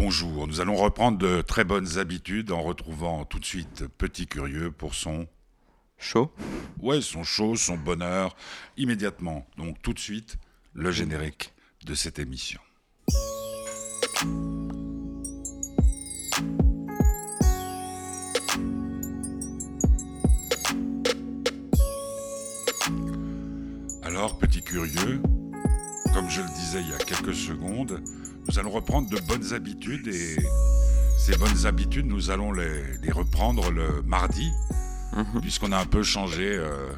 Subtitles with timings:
[0.00, 4.70] Bonjour, nous allons reprendre de très bonnes habitudes en retrouvant tout de suite Petit Curieux
[4.70, 5.26] pour son...
[5.98, 6.32] Chaud
[6.80, 8.36] Ouais, son show, son bonheur,
[8.76, 9.44] immédiatement.
[9.56, 10.36] Donc tout de suite,
[10.72, 11.52] le générique
[11.84, 12.60] de cette émission.
[24.04, 25.20] Alors, Petit Curieux,
[26.14, 28.00] comme je le disais il y a quelques secondes,
[28.48, 30.36] nous allons reprendre de bonnes habitudes et
[31.18, 34.50] ces bonnes habitudes, nous allons les, les reprendre le mardi,
[35.16, 35.40] Mhm.
[35.40, 36.90] puisqu'on a un peu changé, euh,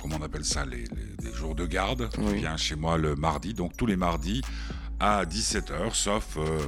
[0.00, 2.08] comment on appelle ça, les, les- les jours de garde.
[2.18, 2.34] Oui.
[2.36, 4.42] vient chez moi le mardi, donc tous les mardis
[5.00, 6.58] à 17h, sauf euh,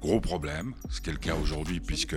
[0.00, 2.16] gros problème, ce qui est le cas aujourd'hui, puisque...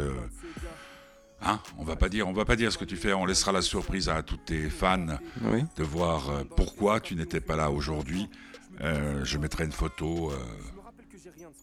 [1.39, 3.13] Hein, on va pas dire, on va pas dire ce que tu fais.
[3.13, 5.05] On laissera la surprise à tous tes fans
[5.43, 5.63] Oui.
[5.75, 8.27] de voir euh, pourquoi tu n'étais pas là aujourd'hui.
[8.81, 10.35] Euh, je mettrai une photo euh,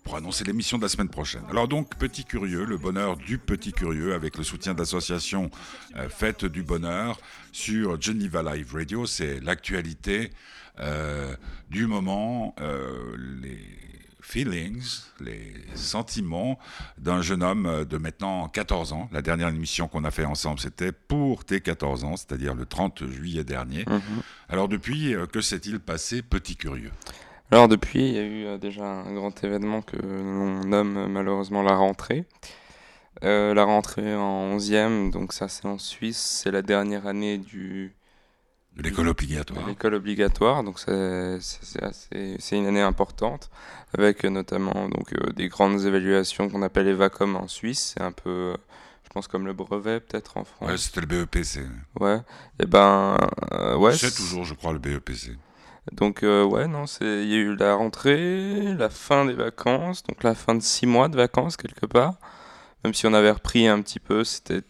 [0.05, 1.43] pour annoncer l'émission de la semaine prochaine.
[1.51, 5.51] Alors donc, Petit Curieux, le bonheur du Petit Curieux, avec le soutien de l'association
[5.97, 7.19] euh, Fête du Bonheur
[7.53, 10.31] sur Geneva Live Radio, c'est l'actualité
[10.79, 11.35] euh,
[11.71, 13.59] du moment, euh, les
[14.21, 16.59] feelings, les sentiments
[16.99, 19.09] d'un jeune homme de maintenant 14 ans.
[19.13, 23.07] La dernière émission qu'on a fait ensemble, c'était pour tes 14 ans, c'est-à-dire le 30
[23.11, 23.85] juillet dernier.
[23.87, 24.23] Mhm.
[24.49, 26.91] Alors depuis, que s'est-il passé, Petit Curieux?
[27.55, 31.07] Alors depuis, il y a eu euh, déjà un grand événement que l'on nomme euh,
[31.07, 32.25] malheureusement la rentrée.
[33.23, 37.95] Euh, la rentrée en 11e, donc ça c'est en Suisse, c'est la dernière année du,
[38.77, 41.39] de l'école obligatoire l'école obligatoire, donc c'est
[42.59, 43.51] une année importante,
[43.97, 48.57] avec notamment donc, euh, des grandes évaluations qu'on appelle EVACOM en Suisse, c'est un peu,
[49.05, 50.69] je pense comme le brevet peut-être en France.
[50.69, 51.61] Ouais, c'était le BEPC.
[52.01, 52.19] Ouais,
[52.59, 53.17] et ben,
[53.53, 53.93] euh, ouais.
[53.93, 55.37] c'est toujours, je crois, le BEPC.
[55.93, 60.03] Donc euh, ouais, non, c'est il y a eu la rentrée, la fin des vacances,
[60.03, 62.15] donc la fin de six mois de vacances quelque part.
[62.85, 64.63] Même si on avait repris un petit peu, c'était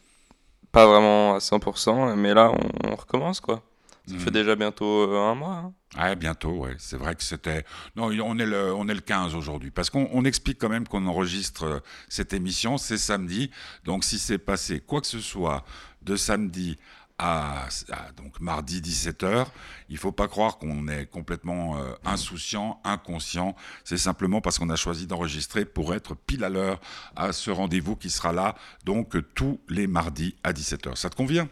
[0.72, 3.62] pas vraiment à 100%, mais là on, on recommence quoi.
[4.06, 5.54] Ça fait déjà bientôt euh, un mois.
[5.54, 5.72] hein.
[5.98, 6.74] Ouais, bientôt, ouais.
[6.78, 7.64] C'est vrai que c'était.
[7.96, 9.70] Non, on est le, on est le 15 aujourd'hui.
[9.70, 11.80] Parce qu'on on explique quand même qu'on enregistre euh,
[12.10, 13.50] cette émission, c'est samedi.
[13.84, 15.64] Donc, si c'est passé quoi que ce soit
[16.02, 16.76] de samedi
[17.18, 19.46] à, à, donc mardi 17h,
[19.88, 23.54] il faut pas croire qu'on est complètement euh, insouciant, inconscient.
[23.84, 26.80] C'est simplement parce qu'on a choisi d'enregistrer pour être pile à l'heure
[27.16, 28.54] à ce rendez-vous qui sera là,
[28.84, 30.96] donc tous les mardis à 17h.
[30.96, 31.48] Ça te convient?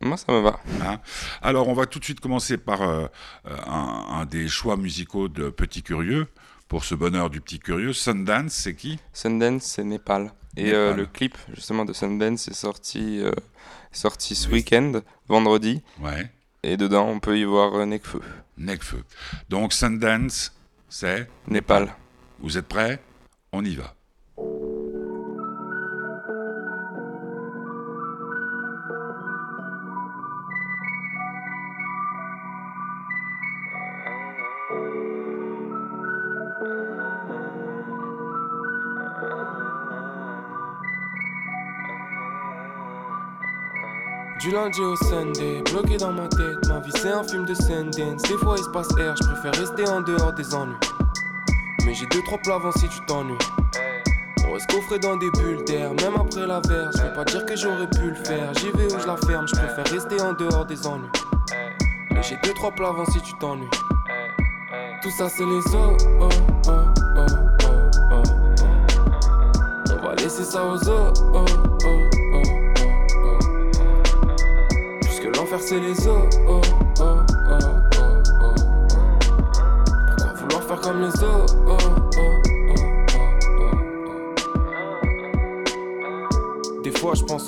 [0.00, 0.60] Moi ça me va.
[0.82, 1.00] Hein?
[1.42, 3.06] Alors, on va tout de suite commencer par euh,
[3.44, 6.26] un, un des choix musicaux de Petit Curieux.
[6.68, 8.98] Pour ce bonheur du Petit Curieux, Sundance, c'est qui?
[9.12, 10.32] Sundance c'est Népal.
[10.56, 13.30] Et euh, le clip justement de Sundance est sorti, euh,
[13.92, 15.82] sorti ce week-end, vendredi.
[16.00, 16.30] Ouais,
[16.62, 18.20] Et dedans on peut y voir euh, Nekfeu.
[18.56, 19.04] Necfeu.
[19.50, 20.52] Donc, Sundance,
[20.88, 21.94] c'est Népal.
[22.40, 23.02] Vous êtes prêts?
[23.52, 23.94] On y va.
[44.46, 48.22] Du lundi au Sunday, bloqué dans ma tête, ma vie c'est un film de Sundance.
[48.22, 50.76] Des fois passe air, je préfère rester en dehors des ennuis.
[51.84, 53.34] Mais j'ai deux trois plats avant si tu t'ennuies.
[54.46, 56.92] On reste coffré dans des bulles d'air, même après la verre.
[56.94, 59.48] Je vais pas dire que j'aurais pu le faire, j'y vais où je la ferme,
[59.48, 61.10] je préfère rester en dehors des ennuis.
[62.12, 63.66] Mais j'ai deux trois plats avant si tu t'ennuies.
[65.02, 65.74] Tout ça c'est les os,
[66.20, 66.28] oh,
[66.68, 66.72] oh, oh,
[67.16, 67.82] oh,
[68.12, 68.22] oh.
[69.90, 71.44] On va laisser ça aux os, oh,
[71.84, 71.95] oh,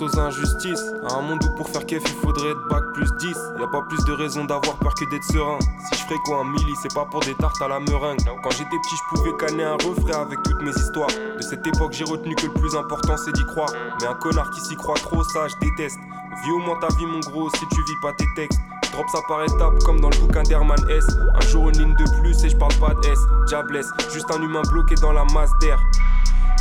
[0.00, 0.84] aux injustices.
[1.08, 3.28] À un monde où pour faire kef il faudrait être bac plus 10
[3.58, 5.58] Y a pas plus de raison d'avoir peur que d'être serein.
[5.60, 8.18] Si je ferais quoi un milli c'est pas pour des tartes à la meringue.
[8.42, 11.08] Quand j'étais petit je pouvais canner un refrain avec toutes mes histoires.
[11.08, 13.70] De cette époque j'ai retenu que le plus important c'est d'y croire.
[14.00, 15.98] Mais un connard qui s'y croit trop ça je déteste.
[16.44, 18.60] Vis au moins ta vie mon gros si tu vis pas tes textes.
[18.92, 21.04] Drop ça par étapes comme dans le bouquin d'Herman S.
[21.34, 24.42] Un jour une ligne de plus et je parle pas de S Diablesse, juste un
[24.42, 25.78] humain bloqué dans la masse d'air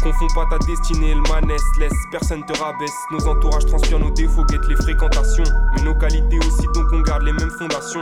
[0.03, 2.95] Confonds pas ta destinée le manès, laisse personne te rabaisse.
[3.11, 5.43] Nos entourages transpirent nos défauts, guettent les fréquentations.
[5.75, 8.01] Mais nos qualités aussi, donc on garde les mêmes fondations.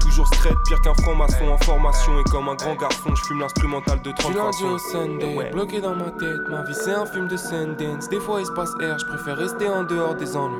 [0.00, 2.18] Toujours straight, pire qu'un franc-maçon en formation.
[2.20, 5.50] Et comme un grand garçon, je fume l'instrumental de 30 Du lundi au Sunday, Ouais.
[5.50, 8.08] bloqué dans ma tête, ma vie c'est un film de Sundance.
[8.08, 10.58] Des fois il se passe air, je préfère rester en dehors des ennuis.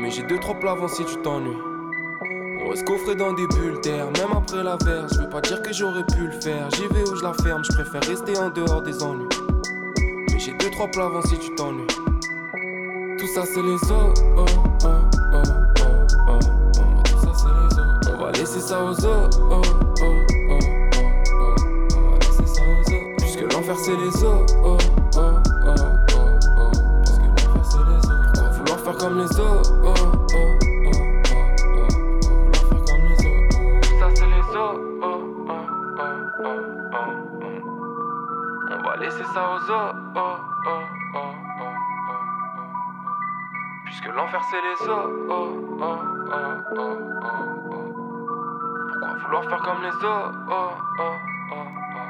[0.00, 1.56] Mais j'ai deux trois plats avant si tu t'ennuies.
[2.64, 5.06] On reste coffré dans des bulles d'air, même après la verre.
[5.12, 6.68] Je vais pas dire que j'aurais pu le faire.
[6.74, 9.28] J'y vais où je la ferme, je préfère rester en dehors des ennuis.
[10.44, 11.86] J'ai deux trois plavons si tu t'ennuies.
[13.18, 13.90] Tout ça c'est les os.
[13.90, 14.44] Oh, oh,
[14.84, 14.88] oh,
[15.32, 15.82] oh,
[16.28, 16.38] oh,
[16.76, 17.02] oh.
[17.02, 17.86] Tout ça c'est les os.
[18.12, 19.02] On va laisser ça aux os.
[19.06, 19.62] Oh, oh,
[20.02, 20.04] oh,
[20.50, 20.60] oh,
[21.40, 21.54] oh.
[21.96, 23.04] On va laisser ça aux os.
[23.16, 24.52] Puisque l'enfer c'est les os.
[24.62, 24.76] Oh,
[25.16, 25.30] oh, oh,
[25.64, 26.72] oh, oh.
[27.00, 28.16] Puisque l'enfer c'est les os.
[28.34, 29.40] Pourquoi vouloir faire comme les os?
[29.40, 30.03] Oh, oh, oh, oh,
[39.04, 39.70] laisser ça aux os.
[39.70, 40.82] Oh, oh, oh,
[41.14, 42.54] oh, oh, oh.
[43.84, 45.10] Puisque l'enfer c'est les os.
[45.28, 45.32] Oh,
[45.80, 47.38] oh, oh, oh, oh,
[47.70, 47.84] oh.
[48.88, 50.02] Pourquoi vouloir faire comme les os?
[50.04, 51.16] Oh, oh, oh,
[51.52, 52.04] oh, oh.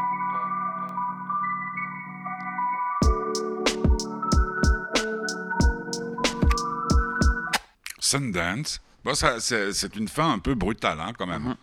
[7.99, 8.81] Sundance.
[9.05, 11.43] Bon, ça, c'est une fin un peu brutale, hein, quand même.
[11.43, 11.56] Mhm.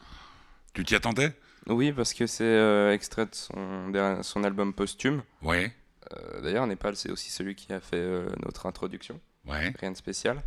[0.73, 1.35] Tu t'y attendais
[1.67, 5.21] Oui, parce que c'est euh, extrait de son, album posthume.
[5.43, 5.71] Ouais,
[6.13, 9.19] Euh, D'ailleurs, Népal, c'est aussi celui qui a fait euh, notre introduction.
[9.47, 9.71] ouais.
[9.79, 10.41] Rien de spécial.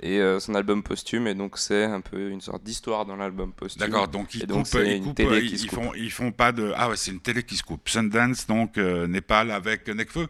[0.00, 3.52] Et euh, son album posthume, et donc c'est un peu une sorte d'histoire dans l'album
[3.52, 3.80] posthume.
[3.86, 5.92] D'accord, donc ils Et donc, coupent, c'est ils, une coupent, télé qui ils, se font,
[5.94, 6.72] ils font pas de.
[6.74, 7.88] Ah ouais, c'est une télé qui se coupe.
[7.88, 10.26] Sundance, donc Népal avec Nekfeu.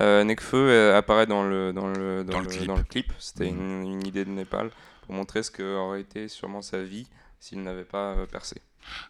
[0.00, 2.66] Nekfeu euh, apparaît dans le, dans le, Dans le clip.
[2.66, 3.12] dans le clip.
[3.20, 3.60] C'était Mhm.
[3.84, 4.70] une, une idée de Népal
[5.02, 7.06] pour montrer ce qu'aurait été sûrement sa vie
[7.38, 8.56] s'il n'avait pas percé.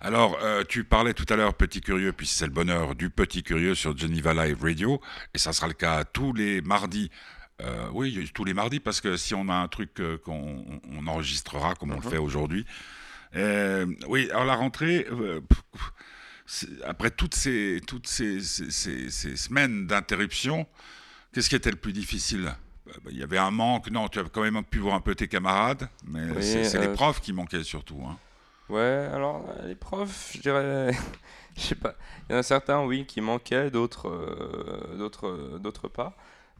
[0.01, 3.43] Alors, euh, tu parlais tout à l'heure, Petit Curieux, puis c'est le bonheur du Petit
[3.43, 5.01] Curieux sur Geneva Live Radio,
[5.35, 7.11] et ça sera le cas tous les mardis.
[7.63, 11.07] Euh, oui, tous les mardis, parce que si on a un truc euh, qu'on on
[11.07, 12.11] enregistrera, comme on le Mhm.
[12.11, 12.67] fait aujourd'hui.
[14.09, 20.67] Oui, alors la rentrée, pff, après toutes ces, toutes ces, ces- ces- ces semaines d'interruption,
[21.33, 22.55] qu'est-ce qui était le plus difficile?
[22.87, 25.15] Bah, Il y avait un manque, non, tu as quand même pu voir un peu
[25.15, 28.03] tes camarades, mais Oui, c'est les profs qui manquaient surtout.
[28.07, 28.19] hein.
[28.71, 30.91] Ouais, alors euh, les profs, je dirais,
[31.57, 31.95] je sais pas.
[32.29, 36.17] Il y en a certains, oui, qui manquaient, d'autres, euh, d'autres, euh, d'autres pas.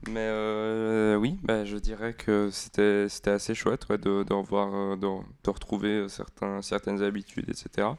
[0.07, 4.97] Mais euh, oui, bah, je dirais que c'était, c'était assez chouette ouais, de, de revoir,
[4.99, 7.97] de, de retrouver certains, certaines habitudes, etc.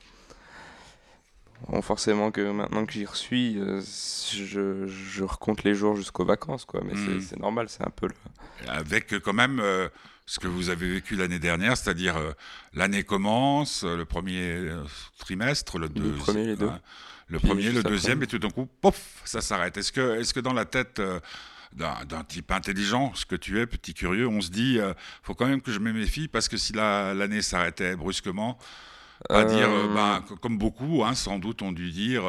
[1.70, 3.06] Bon, forcément que maintenant que j'y
[3.58, 6.82] euh, je, je recompte les jours jusqu'aux vacances, quoi.
[6.86, 7.20] Mais Mhm.
[7.22, 9.90] c'est, normal, c'est un peu le, avec quand même euh,
[10.26, 12.32] ce que vous avez vécu l'année dernière, c'est-à-dire euh,
[12.74, 14.84] l'année commence, euh, le premier euh,
[15.20, 16.68] trimestre, le, deuxième, premier, les deux.
[16.68, 16.80] hein,
[17.28, 19.78] le premier, le juste deuxième, et tout d'un coup, pouf, ça s'arrête.
[19.78, 21.00] Est-ce que, est-ce que dans la tête
[21.74, 24.94] d'un, type intelligent, ce que tu es, petit curieux, on se dit, euh,
[25.24, 28.58] faut quand même que je me méfie parce que si la- l'année s'arrêtait brusquement,
[29.30, 32.24] pas Euh, dire, euh, co- comme beaucoup, hein, sans doute, ont dû dire,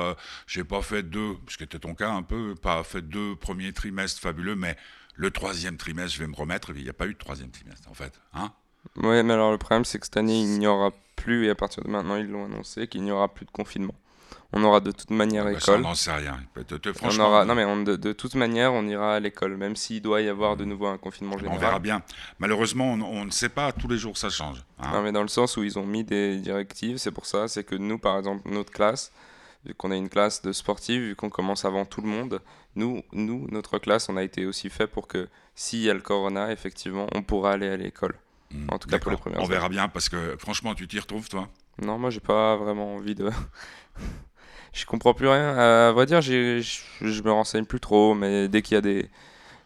[0.47, 3.73] j'ai pas fait deux, ce qui était ton cas un peu, pas fait deux premiers
[3.73, 4.77] trimestres fabuleux, mais
[5.17, 6.71] le troisième trimestre, je vais me remettre.
[6.77, 8.13] Il n'y a pas eu de troisième trimestre, en fait.
[8.35, 8.53] Hein
[8.97, 11.55] Ouais, mais alors le problème, c'est que cette année, il n'y aura plus, et à
[11.55, 13.95] partir de maintenant, ils l'ont annoncé, qu'il n'y aura plus de confinement.
[14.53, 15.83] On aura de toute manière Bah, ça, on école.
[15.83, 16.39] n'en sait rien.
[16.55, 17.45] Te- te- On franchement, aura...
[17.45, 20.29] Non, mais on- de, de toute manière, on ira à l'école, même s'il doit y
[20.29, 21.59] avoir de nouveau un confinement on général.
[21.61, 22.03] verra bien.
[22.39, 23.73] Malheureusement, on, on ne sait pas.
[23.73, 24.65] Tous les jours, ça change.
[24.79, 24.91] hein.
[24.93, 27.65] Non, mais dans le sens où ils ont mis des directives, c'est pour ça, c'est
[27.65, 29.13] que nous, par exemple, notre classe,
[29.65, 32.41] vu qu'on a une classe de sportifs, vu qu'on commence avant tout le monde,
[32.77, 36.01] nous, nous, notre classe, on a été aussi fait pour que s'il y a le
[36.01, 38.15] corona, effectivement, on pourra aller à l'école.
[38.51, 41.01] Hmm, en tout cas pour les premières On verra bien parce que franchement, tu t'y
[41.01, 41.49] retrouves, toi.
[41.83, 43.31] Non, moi j'ai pas vraiment envie de.
[44.73, 45.57] je comprends plus rien.
[45.57, 46.61] À vrai dire, je
[47.01, 49.09] je me renseigne plus trop, mais dès qu'il y a des.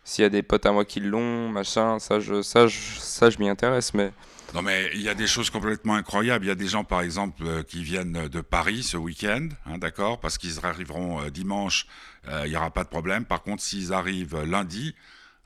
[0.02, 3.28] S'il y a des potes à moi qui l'ont, machin, ça je, ça, je, ça,
[3.28, 4.12] je m'y intéresse, mais
[4.54, 6.44] Non, mais il y a des choses complètement incroyables.
[6.44, 9.78] Il y a des gens, par exemple, euh, qui viennent de Paris ce week-end, hein,
[9.78, 11.86] d'accord, parce qu'ils arriveront euh, dimanche,
[12.28, 13.24] euh, il n'y aura pas de problème.
[13.24, 14.94] Par contre, s'ils arrivent lundi,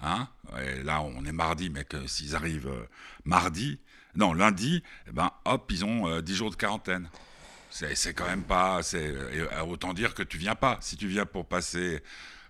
[0.01, 0.29] hein,
[0.85, 2.73] là on est mardi, mais que s'ils arrivent
[3.25, 3.79] mardi,
[4.17, 7.09] non, lundi, eh ben, hop, ils ont euh, 10 jours de quarantaine.
[7.71, 8.83] C'est quand même pas.
[9.67, 10.79] Autant dire que tu viens pas.
[10.81, 12.05] Si tu viens pour passer.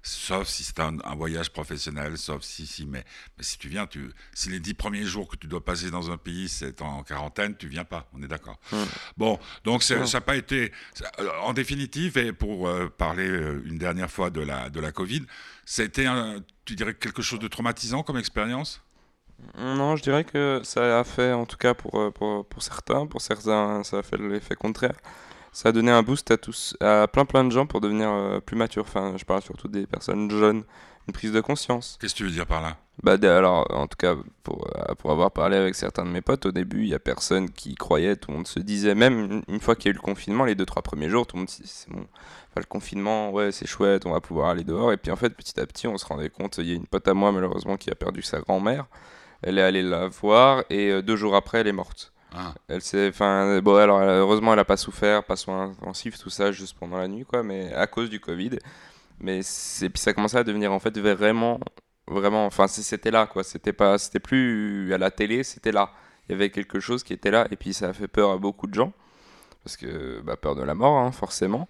[0.06, 3.04] Sauf si c'est un, un voyage professionnel, sauf si, si mais,
[3.38, 6.10] mais si tu viens, tu, si les dix premiers jours que tu dois passer dans
[6.10, 8.58] un pays, c'est en quarantaine, tu viens pas, on est d'accord.
[8.70, 8.76] Mm.
[9.16, 10.06] Bon, donc c'est- Mm.
[10.06, 14.10] ça n'a pas été, ça- euh, en définitive, et pour euh, parler euh, une dernière
[14.10, 15.22] fois de la, de la Covid,
[15.64, 16.06] c'était,
[16.66, 18.82] tu dirais, quelque chose de traumatisant comme expérience?
[19.56, 23.22] Non, je dirais que ça a fait, en tout cas pour, pour, pour certains, pour
[23.22, 24.96] certains, ça a fait l'effet contraire.
[25.54, 28.40] Ça a donné un boost à tous, à plein plein de gens pour devenir euh,
[28.40, 28.82] plus matures.
[28.82, 30.64] Enfin, je parle surtout des personnes jeunes,
[31.06, 31.96] une prise de conscience.
[32.00, 32.76] Qu'est-ce que tu veux dire par là?
[33.04, 36.46] Bah, alors, en tout cas, pour, euh, pour avoir parlé avec certains de mes potes,
[36.46, 38.16] au début, il y a personne qui y croyait.
[38.16, 40.44] Tout le monde se disait, même une- une fois qu'il y a eu le confinement,
[40.44, 42.00] les deux, trois premiers jours, tout le monde se disait, c'est bon.
[42.02, 44.92] Enfin, le confinement, ouais, c'est chouette, on va pouvoir aller dehors.
[44.92, 46.86] Et puis, en fait, petit à petit, on se rendait compte, il y a une
[46.86, 48.86] pote à moi, malheureusement, qui a perdu sa grand-mère.
[49.42, 52.12] Elle est allée la voir et euh, deux jours après, elle est morte.
[52.34, 56.30] Hein Elle s'est, enfin, bon, alors heureusement, elle a pas souffert, pas soin intensif, tout
[56.30, 57.42] ça, juste pendant la nuit, quoi.
[57.42, 58.58] Mais à cause du Covid,
[59.20, 61.60] Mais c'est puis ça commençait à devenir en fait vraiment
[62.08, 65.92] vraiment enfin c'était là quoi, c'était pas c'était plus à la télé, c'était là.
[66.28, 68.38] Il y avait quelque chose qui était là et puis ça a fait peur à
[68.38, 68.92] beaucoup de gens
[69.64, 71.68] parce que bah, peur de la mort hein, forcément.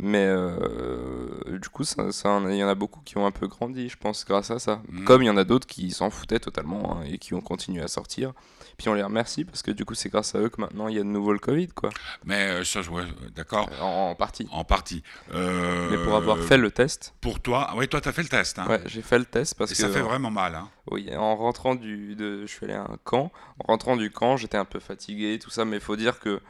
[0.00, 3.46] Mais euh, du coup, ça, ça, il y en a beaucoup qui ont un peu
[3.46, 4.82] grandi, je pense, grâce à ça.
[4.90, 5.04] Mhm.
[5.04, 7.82] Comme il y en a d'autres qui s'en foutaient totalement hein, et qui ont continué
[7.82, 8.32] à sortir.
[8.76, 10.96] Puis on les remercie parce que du coup, c'est grâce à eux que maintenant il
[10.96, 11.88] y a de nouveau le Covid, quoi.
[12.24, 14.46] Mais euh, ça, ouais, d'accord, En, en partie.
[14.52, 15.02] en partie.
[15.32, 18.28] Euh, Mais pour avoir fait le test, Pour toi, oui, toi, tu as fait le
[18.28, 18.58] test.
[18.58, 18.66] Hein.
[18.68, 20.54] ouais, j'ai fait le test parce Et que ça fait vraiment mal.
[20.56, 20.68] Hein.
[20.90, 23.32] oui, en rentrant du, de, je suis allé à un camp.
[23.60, 26.40] En rentrant du camp, j'étais un peu fatigué, tout ça, mais il faut dire que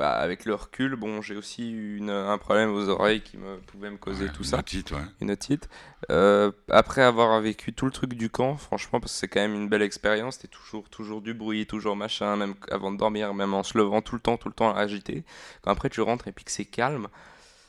[0.00, 3.58] bah, avec le recul, bon, j'ai aussi eu une- un problème aux oreilles qui me
[3.58, 4.58] pouvait me causer Ouais, tout une ça.
[4.60, 5.02] otite, ouais.
[5.20, 5.68] une otite.
[6.10, 9.54] Euh, après avoir vécu tout le truc du camp, franchement, parce que c'est quand même
[9.54, 13.52] une belle expérience, c'était toujours, toujours du bruit, toujours machin, même avant de dormir, même
[13.52, 15.22] en se levant tout le temps, tout le temps agité.
[15.60, 17.08] Quand après tu rentres et puis que c'est calme,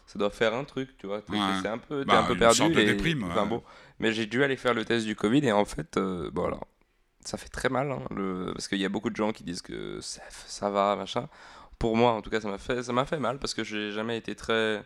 [0.07, 1.21] ça doit faire un truc, tu vois.
[1.21, 1.39] t'es- Ouais.
[1.61, 2.55] C'est un peu, t'es Bah, un peu perdu.
[2.59, 3.61] sorte de et- déprime, enfin, bon.
[3.99, 6.65] Mais j'ai dû aller faire le test du Covid et en fait, euh, bon alors,
[7.25, 8.51] ça fait très mal, hein, le...
[8.53, 11.27] parce qu'il y a beaucoup de gens qui disent que ça, ça va, machin.
[11.81, 13.91] Pour moi, en tout cas, ça m'a fait, ça m'a fait mal parce que j'ai
[13.91, 14.83] jamais été très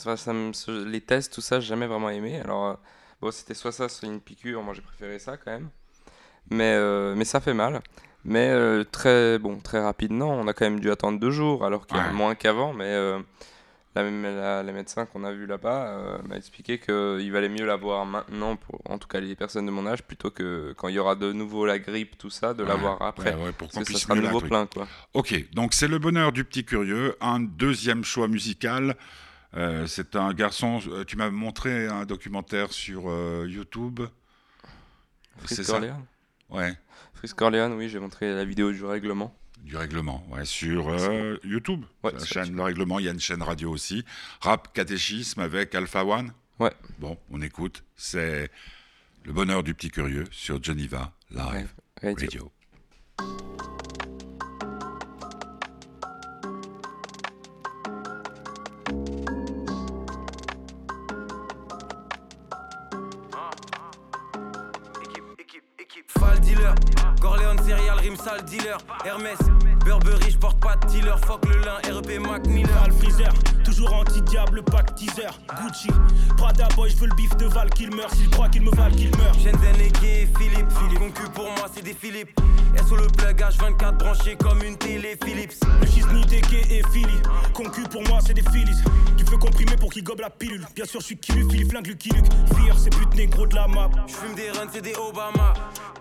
[0.00, 2.40] Enfin, ça me- ce- les tests, tout ça, j'ai jamais vraiment aimé.
[2.40, 2.74] Alors, euh,
[3.20, 4.60] bon, c'était soit ça, soit une piqûre.
[4.60, 5.68] Moi, j'ai préféré ça quand même.
[6.50, 7.80] Mais, euh, mais ça fait mal.
[8.24, 11.86] Mais euh, très, bon, très rapidement, on a quand même dû attendre deux jours, alors
[11.86, 12.12] qu'il y a Ouais.
[12.12, 12.72] moins qu'avant.
[12.72, 12.92] Mais
[13.94, 18.04] la, la, les médecins qu'on a vus là-bas euh, m'a expliqué qu'il valait mieux l'avoir
[18.06, 20.98] maintenant, pour, en tout cas les personnes de mon âge, plutôt que quand il y
[20.98, 23.34] aura de nouveau la grippe, tout ça, de Ouais, l'avoir après.
[23.34, 24.86] ouais, ouais, pour Parce que ça sera la nouveau plein, quoi.
[25.12, 27.16] Ok, donc c'est le bonheur du petit curieux.
[27.20, 28.96] Un deuxième choix musical.
[29.56, 30.80] Euh, c'est un garçon.
[30.88, 34.00] euh, Tu m'as montré un documentaire sur euh, YouTube.
[35.46, 35.74] Ça?
[35.74, 36.04] Orléans
[36.50, 36.74] Ouais,
[37.14, 39.34] Frisk Orléans, oui, j'ai montré la vidéo du règlement.
[39.64, 40.24] Du règlement.
[40.30, 41.84] Ouais, sur euh, YouTube.
[42.02, 42.98] Ouais, La chaîne, le règlement.
[42.98, 44.04] Il y a une chaîne radio aussi.
[44.40, 46.32] Rap catéchisme avec Alpha One.
[46.58, 46.72] Ouais.
[46.98, 47.82] Bon, on écoute.
[47.96, 48.50] C'est
[49.24, 52.52] le bonheur du petit curieux sur Geneva Live Radio.
[53.18, 53.83] Radio.
[67.24, 69.38] Corleone serial, rim sale dealer, Hermès,
[69.82, 72.68] Burberry, j'porte pas de dealer, fuck le lin, REP Mac Miller.
[73.00, 73.32] Freezer,
[73.64, 75.88] toujours anti-diable, pack teaser, Gucci,
[76.36, 78.94] Prada boy, je veux le bif de Val qu'il meurt, s'il croit qu'il me valent
[78.94, 79.36] qu'il meurt.
[79.36, 82.38] Shenzhen et Philippe, Philippe, concu pour moi c'est des Philippe.
[82.86, 85.54] SO le plug H24 branché comme une télé Philips.
[85.80, 87.22] Le Gisni, Deke et Philly,
[87.54, 88.82] concu pour moi c'est des Phillies.
[89.16, 91.86] Tu veux comprimer pour qu'il gobe la pilule, bien sûr je suis Kilu, Philly flingue
[91.86, 93.88] Lucky Luke, Fear c'est pute négro de la map.
[94.06, 95.54] J'fume des runs, c'est des Obama.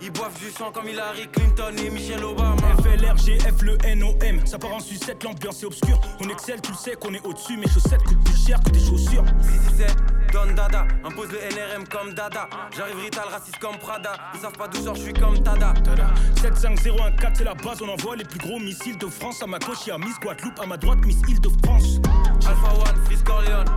[0.05, 2.57] Ils boivent du sang comme Hillary Clinton et Michelle Obama.
[2.83, 5.97] FLRGF, le NOM, ça part en sucette, l'ambiance est obscure.
[6.19, 8.81] On excelle, tu le sais qu'on est au-dessus, mes chaussettes coûtent plus cher que tes
[8.81, 9.23] chaussures.
[9.41, 9.95] Si si c'est
[10.33, 12.49] Don Dada, impose le NRM comme Dada.
[12.75, 14.11] J'arrive rital, raciste comme Prada.
[14.33, 15.73] Ils savent pas d'où sort, j'suis comme Tada.
[15.85, 16.13] Tada.
[16.41, 19.41] 75014 c'est la base, on envoie les plus gros missiles de France.
[19.41, 22.01] À ma gauche, y'a Miss Guadeloupe, à ma droite, Miss Île-de-France.
[22.45, 23.69] Alpha One, Frisk Corleone.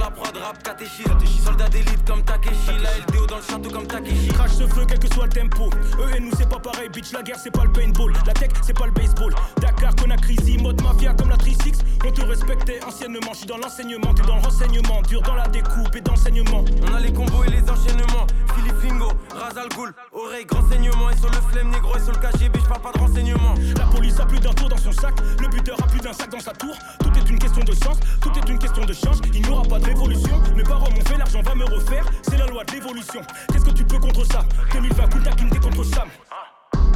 [0.00, 1.18] La prod, rap catéchisme.
[1.44, 2.72] Soldat d'élite comme Takeshi.
[2.82, 4.28] La LDO dans le château comme Takeshi.
[4.28, 5.68] Crash ce feu, quel que soit le tempo.
[5.98, 7.12] Eux et nous, c'est pas pareil, bitch.
[7.12, 8.14] La guerre, c'est pas le paintball.
[8.26, 9.34] La tech, c'est pas le baseball.
[9.60, 11.84] Dakar, Conakry, mode mafia comme la 36.
[12.06, 13.34] On te respectait anciennement.
[13.34, 15.02] J'suis dans l'enseignement, t'es dans le renseignement.
[15.02, 16.64] Dur dans la découpe et d'enseignement.
[16.88, 18.26] On a les combos et les enchaînements.
[18.56, 19.92] Philippe Lingo, Razal Ghoul.
[20.12, 21.10] Oreille, grand saignement.
[21.10, 21.94] Et sur le flemme, négro.
[21.96, 23.54] Et sur le KGB, j'parle pas de renseignements.
[23.76, 25.14] La police a plus d'un tour dans son sac.
[25.40, 26.74] Le buteur a plus d'un sac dans sa tour.
[27.00, 29.18] Tout est une question de sens, tout est une question de change.
[29.34, 30.40] Il n'y aura pas de révolution.
[30.56, 32.04] Mes parents m'ont fait, l'argent va me refaire.
[32.22, 33.20] C'est la loi de l'évolution.
[33.52, 34.44] Qu'est-ce que tu peux contre ça?
[34.72, 36.08] 2020, coup taquine, t'es contre Sam.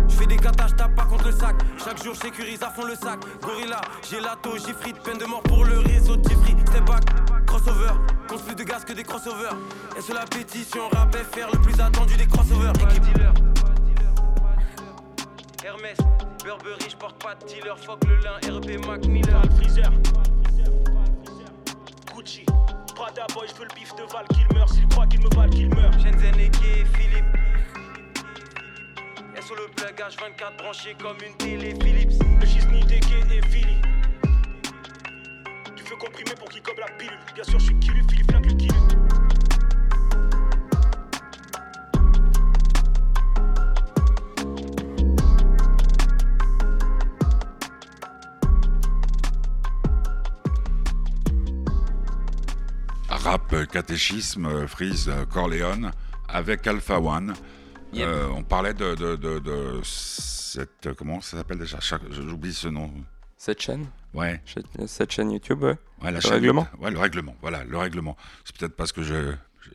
[0.08, 1.56] J'fais des katas, j'tape pas contre le sac.
[1.82, 3.18] Chaque jour, j'sécurise à fond le sac.
[3.42, 5.00] Gorilla, j'ai lato, j'ai frite.
[5.02, 6.54] Peine de mort pour le réseau de free.
[6.66, 7.04] Step back,
[7.46, 7.94] crossover.
[8.28, 9.56] Compte plus de gaz que des crossovers.
[9.98, 12.72] Et sur la pétition, rap FR, le plus attendu des crossovers?
[12.90, 13.32] Équipe dealer.
[15.64, 15.96] Hermès,
[16.44, 17.76] Burberry, j'porte pas de dealer.
[17.78, 19.42] Fuck le lin, REP Mac Miller.
[19.56, 19.90] Freezer.
[22.14, 22.46] Gucci.
[22.94, 24.68] Prada boy, je veux le bif de Val qu'il meurt.
[24.72, 25.94] S'il croit qu'il me valent qu'il meurt.
[25.94, 26.50] Shenzhen et
[26.96, 27.24] Philippe.
[29.36, 32.22] Et sur le plug H24 branché comme une télé Philips.
[32.40, 33.80] Le Gisni, Deke et Philly.
[35.74, 37.18] Tu veux comprimer pour qu'il gobe la pilule.
[37.34, 39.53] Bien sûr, je suis Kilu, Philly flingue Lucky Luke.
[53.34, 55.90] Rap euh, catéchisme, euh, Freeze euh, Corleone
[56.28, 57.34] avec Alpha One.
[57.92, 58.06] Yep.
[58.06, 60.90] Euh, on parlait de, de, de, de cette.
[60.96, 61.78] Comment ça s'appelle déjà?
[62.12, 62.92] J'oublie ce nom.
[63.36, 63.86] Cette chaîne?
[64.14, 64.40] Ouais.
[64.46, 65.70] Cette- Cette chaîne YouTube, ouais.
[66.00, 66.68] Ouais, la Le chaîne- règlement?
[66.78, 67.34] Ouais, le règlement.
[67.40, 68.16] Voilà, le règlement.
[68.44, 69.32] C'est peut-être parce que je,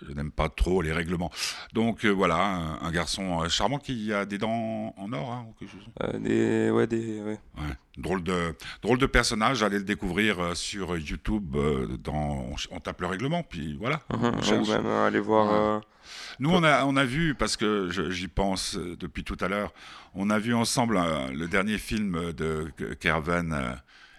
[0.07, 1.31] je n'aime pas trop les règlements.
[1.73, 5.45] Donc euh, voilà, un, un garçon euh, charmant qui a des dents en or, hein,
[5.49, 5.87] ou quelque chose.
[6.03, 7.39] Euh, des, ouais, des, ouais.
[7.57, 7.73] Ouais.
[7.97, 9.61] Drôle de drôle de personnage.
[9.63, 11.55] Allez le découvrir sur YouTube.
[12.03, 14.01] dans, on, tape le règlement, puis voilà.
[14.09, 15.81] On Ou même euh, aller voir.
[16.39, 19.73] Nous, on a, on a vu, parce que j'y pense depuis tout à l'heure,
[20.15, 20.99] on a vu ensemble
[21.33, 23.73] le dernier film de K- Kerven euh,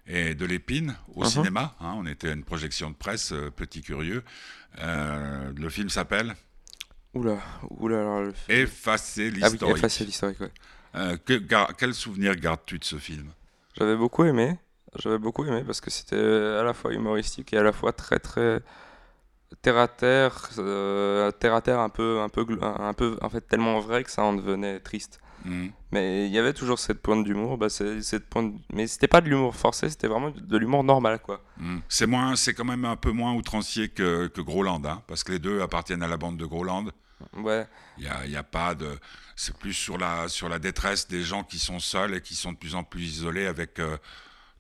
[0.07, 1.27] et de Lépine au Mhm.
[1.27, 1.75] cinéma.
[1.81, 1.95] hein.
[1.97, 4.23] on était à une projection de presse, euh, petit curieux.
[4.79, 6.35] Euh, le film s'appelle
[7.15, 7.39] Oula,
[7.71, 9.79] oula, alors le film- Effacer Ah oui, l'historique.
[9.79, 10.53] effacer l'historique, ouais.
[10.95, 13.31] Euh, que- gar- quel souvenir gardes-tu de ce film?
[13.77, 14.59] J'avais beaucoup aimé.
[14.97, 18.19] J'avais beaucoup aimé parce que c'était à la fois humoristique et à la fois très
[18.19, 18.61] très
[19.63, 23.41] terre à terre, euh, terre à terre un peu un peu un peu en fait
[23.43, 25.21] tellement vrai que ça en devenait triste.
[25.45, 25.73] Mhm.
[25.93, 29.29] Mais il y avait toujours cette pointe d'humour, bah cette pointe mais c'était pas de
[29.29, 31.43] l'humour forcé, c'était vraiment de l'humour normal quoi.
[31.59, 31.81] Mhm.
[31.89, 35.33] C'est moins, c'est quand même un peu moins outrancier que, que Groland, hein, parce que
[35.33, 36.87] les deux appartiennent à la bande de Groland.
[37.37, 37.67] Ouais.
[37.99, 38.99] Il y a, a pas de.
[39.37, 42.53] C'est plus sur la, sur la détresse des gens qui sont seuls et qui sont
[42.53, 43.97] de plus en plus isolés avec euh,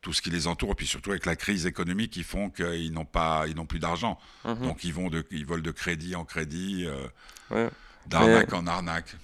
[0.02, 2.92] tout ce qui les entoure, et puis surtout avec la crise économique qui font qu'ils
[2.92, 4.18] n'ont pas, ils n'ont plus d'argent.
[4.46, 4.62] Mhm.
[4.62, 7.06] Donc ils vont de, ils volent de crédit en crédit, euh,
[7.50, 7.68] Ouais.
[8.06, 9.14] d'arnaque en arnaque.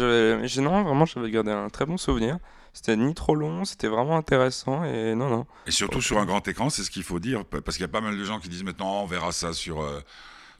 [0.00, 2.38] Non, vraiment j'avais gardé un très bon souvenir.
[2.72, 5.46] C'était ni trop long, c'était vraiment intéressant et non non.
[5.66, 7.88] Et surtout sur un grand écran, c'est ce qu'il faut dire, pa- parce qu'il y
[7.88, 10.00] a pas mal de gens qui disent maintenant on verra ça sur, euh,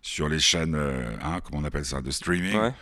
[0.00, 2.56] sur les chaînes, euh, hein, comment on appelle ça, de streaming.
[2.58, 2.72] Ouais.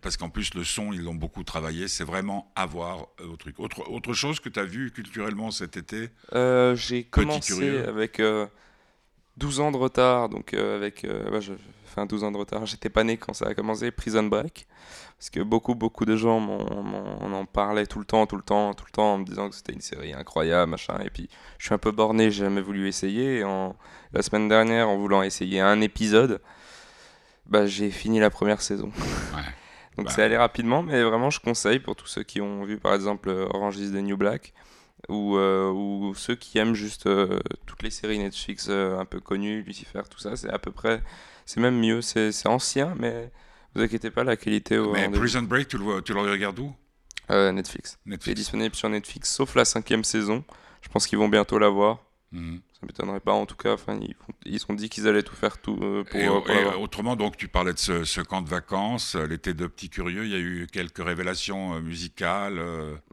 [0.00, 1.86] Parce qu'en plus, le son, ils l'ont beaucoup travaillé.
[1.86, 3.60] C'est vraiment avoir euh, au truc.
[3.60, 6.10] Autre, autre chose que tu as vu culturellement cet été?
[6.34, 8.20] Euh, j'ai commencé avec
[9.40, 11.54] 12 ans de retard, donc euh, avec, euh, ouais, je,
[11.88, 14.66] enfin 12 ans de retard, j'étais pas né quand ça a commencé, Prison Break,
[15.18, 18.74] parce que beaucoup beaucoup de gens m'en, en parlaient tout le temps, tout le temps,
[18.74, 21.28] tout le temps, en me disant que c'était une série incroyable, machin, et puis
[21.58, 23.74] je suis un peu borné, j'ai jamais voulu essayer, et en,
[24.12, 26.40] la semaine dernière, en voulant essayer un épisode,
[27.46, 28.92] bah j'ai fini la première saison.
[29.34, 29.42] Ouais.
[29.96, 30.12] Donc Bah.
[30.14, 33.30] c'est allé rapidement, mais vraiment je conseille pour tous ceux qui ont vu par exemple
[33.30, 34.52] Orange is the New Black
[35.08, 39.20] ou, euh, ou ceux qui aiment juste euh, toutes les séries Netflix euh, un peu
[39.20, 41.02] connues, Lucifer, tout ça, c'est à peu près,
[41.46, 43.30] c'est même mieux, c'est ancien, mais
[43.74, 45.08] vous inquiétez pas, la qualité au Mais.
[45.10, 46.72] Prison Break, tu le, vois- tu le regardes où?
[47.30, 47.98] Euh, Netflix.
[48.04, 48.36] C'est Netflix.
[48.40, 50.44] disponible sur Netflix, sauf la cinquième saison.
[50.82, 51.98] Je pense qu'ils vont bientôt la voir.
[52.32, 52.60] Mhm.
[52.72, 53.72] Ça m'étonnerait pas, en tout cas.
[53.74, 56.40] Enfin, ils, font- ils ont dit qu'ils allaient tout faire tout euh, pour, Et, euh,
[56.40, 59.66] pour et autrement, donc, tu parlais de ce, ce camp de vacances, euh, l'été de
[59.66, 60.24] Petits Curieux.
[60.24, 62.60] Il y a eu quelques révélations musicales.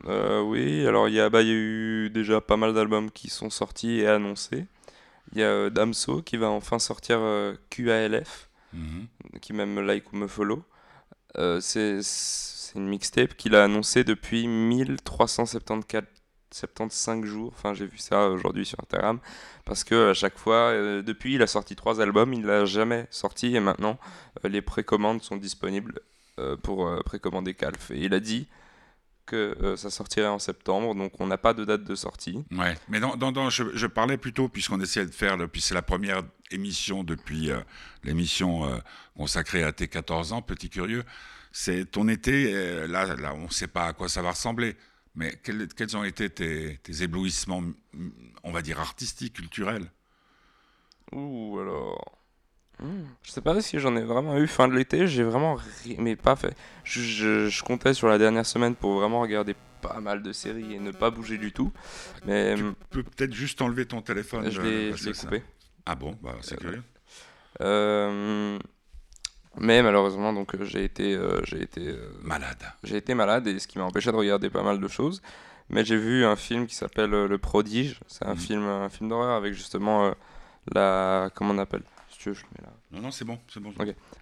[0.05, 3.29] oui, alors il y, a, bah, il y a eu déjà pas mal d'albums qui
[3.29, 4.65] sont sortis et annoncés.
[5.33, 7.19] Il y a Damso qui va enfin sortir
[7.69, 9.07] QALF, mhm.
[9.41, 10.63] qui même like ou me follow.
[11.59, 11.99] C'est
[12.75, 16.05] une mixtape qu'il a annoncé depuis 1374
[16.51, 17.53] 75 jours.
[17.55, 19.19] Enfin, j'ai vu ça aujourd'hui sur Instagram.
[19.65, 23.07] Parce que à chaque fois, euh, depuis, il a sorti trois albums, il l'a jamais
[23.09, 23.99] sorti et maintenant,
[24.43, 25.99] euh, les précommandes sont disponibles
[26.39, 27.91] euh, pour précommander Calf.
[27.91, 28.47] Et il a dit
[29.25, 32.45] que ça sortirait en septembre, donc on n'a pas de date de sortie.
[32.49, 37.03] Ouais, mais dans- je, parlais plutôt, puisqu'on essayait de faire, puis c'est la première émission
[37.03, 37.49] depuis
[38.05, 38.81] l'émission
[39.17, 41.03] consacrée à tes 14 ans, Petit Curieux.
[41.51, 42.53] C'est ton été,
[42.87, 44.77] là, là on ne sait pas à quoi ça va ressembler,
[45.17, 47.63] mais quels, quels ont été tes, tes éblouissements,
[48.43, 49.91] on va dire, artistiques, culturels?
[51.11, 52.17] Ouh, alors.
[52.79, 55.55] Hmm, Je sais pas si j'en ai vraiment eu fin de l'été, j'ai vraiment.
[55.55, 56.55] ri- Mais pas fait.
[56.83, 60.73] Je, je- je comptais sur la dernière semaine pour vraiment regarder pas mal de séries
[60.75, 61.73] et ne pas bouger du tout.
[62.25, 64.51] Mais Tu hum, peux peut-être juste enlever ton téléphone.
[64.51, 65.43] je euh, l'ai ça- coupé.
[65.85, 66.83] Ah bon, bah, c'est Euh, curieux.
[67.61, 68.59] Euh,
[69.59, 72.63] mais malheureusement, donc euh, j'ai été, euh, j'ai été, euh, Malade.
[72.83, 75.21] j'ai été malade et ce qui m'a empêché de regarder pas mal de choses.
[75.69, 77.99] Mais j'ai vu un film qui s'appelle Le Prodige.
[78.07, 78.37] C'est un Mhm.
[78.37, 80.11] film, un film d'horreur avec justement
[80.73, 81.83] la, comment on appelle?
[82.09, 82.71] Si tu veux, je mets là.
[82.91, 83.73] Non, non, c'est bon, c'est bon.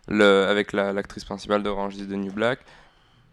[0.08, 2.60] Le, avec la- l'actrice principale de Orange is the New Black.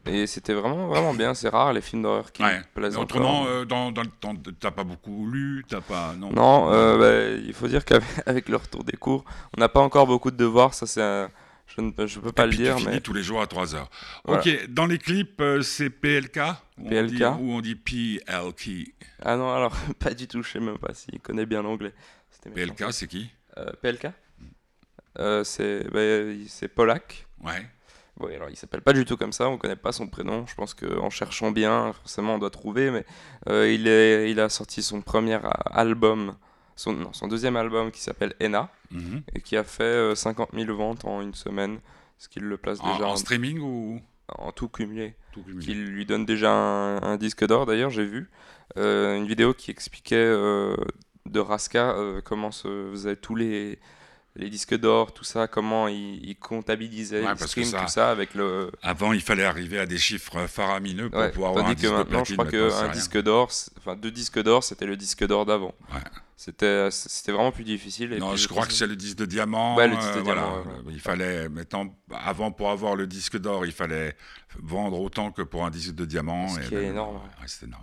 [0.05, 1.33] Et c'était vraiment, vraiment bien.
[1.33, 2.61] C'est rare les films d'horreur qui Ouais.
[2.75, 6.13] plaisent Mais Autrement, euh, dans, dans le temps, t'as pas beaucoup lu, t'as pas.
[6.19, 6.31] Non?
[6.33, 9.25] Non, euh, bah, il faut dire qu'avec avec le retour des cours,
[9.57, 10.75] on n'a pas encore beaucoup de devoirs.
[10.75, 11.29] Ça, c'est un-
[11.75, 13.75] je ne peux- je peux pas le dire, tu mais tous les jours à 3
[13.75, 13.91] heures.
[14.25, 14.41] Voilà.
[14.43, 16.39] Ok, dans les clips, euh, c'est PLK
[16.89, 17.23] PLK.
[17.41, 18.95] Ou on dit PLK.
[19.23, 20.43] ah non, alors pas du tout.
[20.43, 21.93] Je sais même pas s'il connaît bien l'anglais.
[22.55, 23.31] PLK, c'est qui?
[23.59, 24.09] Euh, PLK.
[25.19, 27.27] Euh, c'est bah, Polak.
[27.43, 27.67] Ouais.
[28.17, 30.47] Bon, alors il s'appelle pas du tout comme ça, on connaît pas son prénom.
[30.47, 33.05] Je pense qu'en cherchant bien, forcément on doit trouver, mais
[33.47, 35.39] il, est, il a sorti son premier
[35.71, 36.35] album,
[36.77, 39.23] son, non, son deuxième album qui s'appelle Ena, Mhm.
[39.35, 41.79] et qui a fait euh, 50 000 ventes en une semaine,
[42.19, 44.01] ce qui le place déjà en en, streaming ou?
[44.39, 45.15] En tout cumulé.
[45.33, 45.65] Tout cumulé.
[45.65, 47.67] qui lui donne déjà un, un disque d'or.
[47.67, 48.31] D'ailleurs, j'ai vu
[48.79, 50.77] euh, une vidéo qui expliquait euh,
[51.27, 53.79] de Raska euh, comment se faisaient tous les,
[54.35, 57.81] les disques d'or, tout ça, comment il, il comptabilisait, Ouais, il parce que stream, ça-
[57.81, 58.71] tout ça avec le.
[58.83, 61.91] Avant, il fallait arriver à des chiffres faramineux pour Ouais, pouvoir avoir un que disque
[61.91, 62.37] de maintenant, je platine.
[62.37, 65.75] crois maintenant, c'est qu'un disque d'or, enfin deux disques d'or, c'était le disque d'or d'avant.
[65.93, 66.01] Ouais.
[66.37, 68.15] C'était c'était vraiment plus difficile.
[68.15, 69.77] et Non, je crois que c'est le disque de diamant.
[69.77, 70.79] Ouais, le disque de euh, diamant, voilà.
[70.87, 74.17] ouais, Il fallait, maintenant, avant pour avoir le disque d'or, il fallait
[74.59, 76.49] vendre autant que pour un disque de diamant.
[76.49, 77.21] C'est énorme.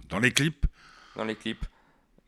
[0.09, 0.65] Dans les clips,
[1.15, 1.63] dans les clips.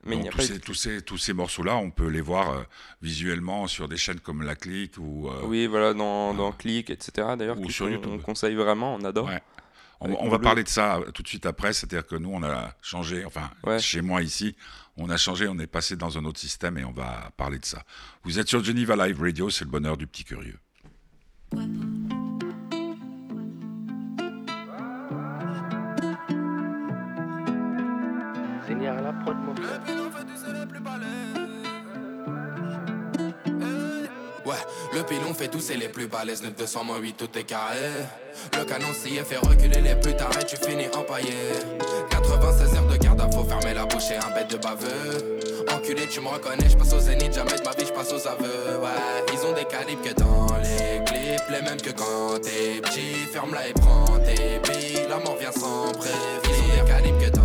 [0.04, 1.92] Mais il donc, n'y a tous, pas ces, de tous, ces, tous ces morceaux-là, on
[1.92, 2.64] peut les voir euh,
[3.02, 5.30] visuellement sur des chaînes comme La Clique ou.
[5.30, 7.28] euh, Oui, voilà, dans, dans Click, etc.
[7.38, 8.12] D'ailleurs, Ou sur on- YouTube.
[8.14, 9.28] on conseille vraiment, on adore.
[9.28, 9.42] Ouais.
[10.04, 10.44] On, va bleu.
[10.46, 13.52] parler de ça euh, tout de suite après, c'est-à-dire que nous, on a changé, enfin,
[13.64, 13.78] Ouais.
[13.78, 14.56] chez moi ici,
[14.98, 17.66] on a changé, on est passé dans un autre système et on va parler de
[17.66, 17.84] ça.
[18.24, 20.58] Vous êtes sur Geneva Live Radio, c'est le bonheur du petit curieux.
[21.54, 21.62] Ouais,
[35.12, 37.76] pilon fait tousser les plus balèzes, 9 200 moins 8, tout est carré.
[38.58, 41.36] Le canon scié fait reculer les plus tard et tu finis empaillé.
[42.10, 45.40] 96 heures de garde à faut fermer la bouche et un bête de baveux.
[45.68, 48.26] Enculé, tu me reconnais, je passe au zénith, jamais de ma vie, je passe aux
[48.26, 48.80] aveux.
[48.82, 53.28] Ouais, ils ont des calibres que dans les clips, les mêmes que quand t'es petit.
[53.34, 56.40] Ferme-la et prends tes billes, la mort vient sans prévenir.
[56.46, 57.41] Ils ont des calibres que dans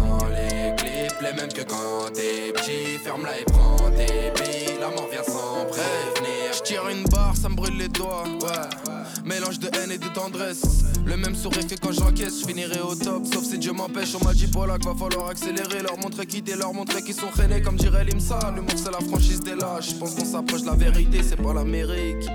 [1.23, 2.99] les mêmes que quand t'es petit.
[3.03, 6.53] Ferme-la et prends tes billes, la mort vient sans prévenir.
[6.53, 8.93] Je tire une barre, ça me brûle les doigts, ouais.
[9.25, 10.85] Mélange de haine et de tendresse.
[11.05, 13.27] Le même sourire que quand j'encaisse, je finirai au top.
[13.33, 15.83] Sauf si Dieu m'empêche, on m'a dit Polak, va falloir accélérer.
[15.83, 18.39] Leur montrer quitter, leur montrer qu'ils sont freinés, comme dirait Limsa.
[18.55, 19.91] L'humour, c'est la franchise des lâches.
[19.91, 22.27] Je pense qu'on s'approche de la vérité, c'est pas l'Amérique.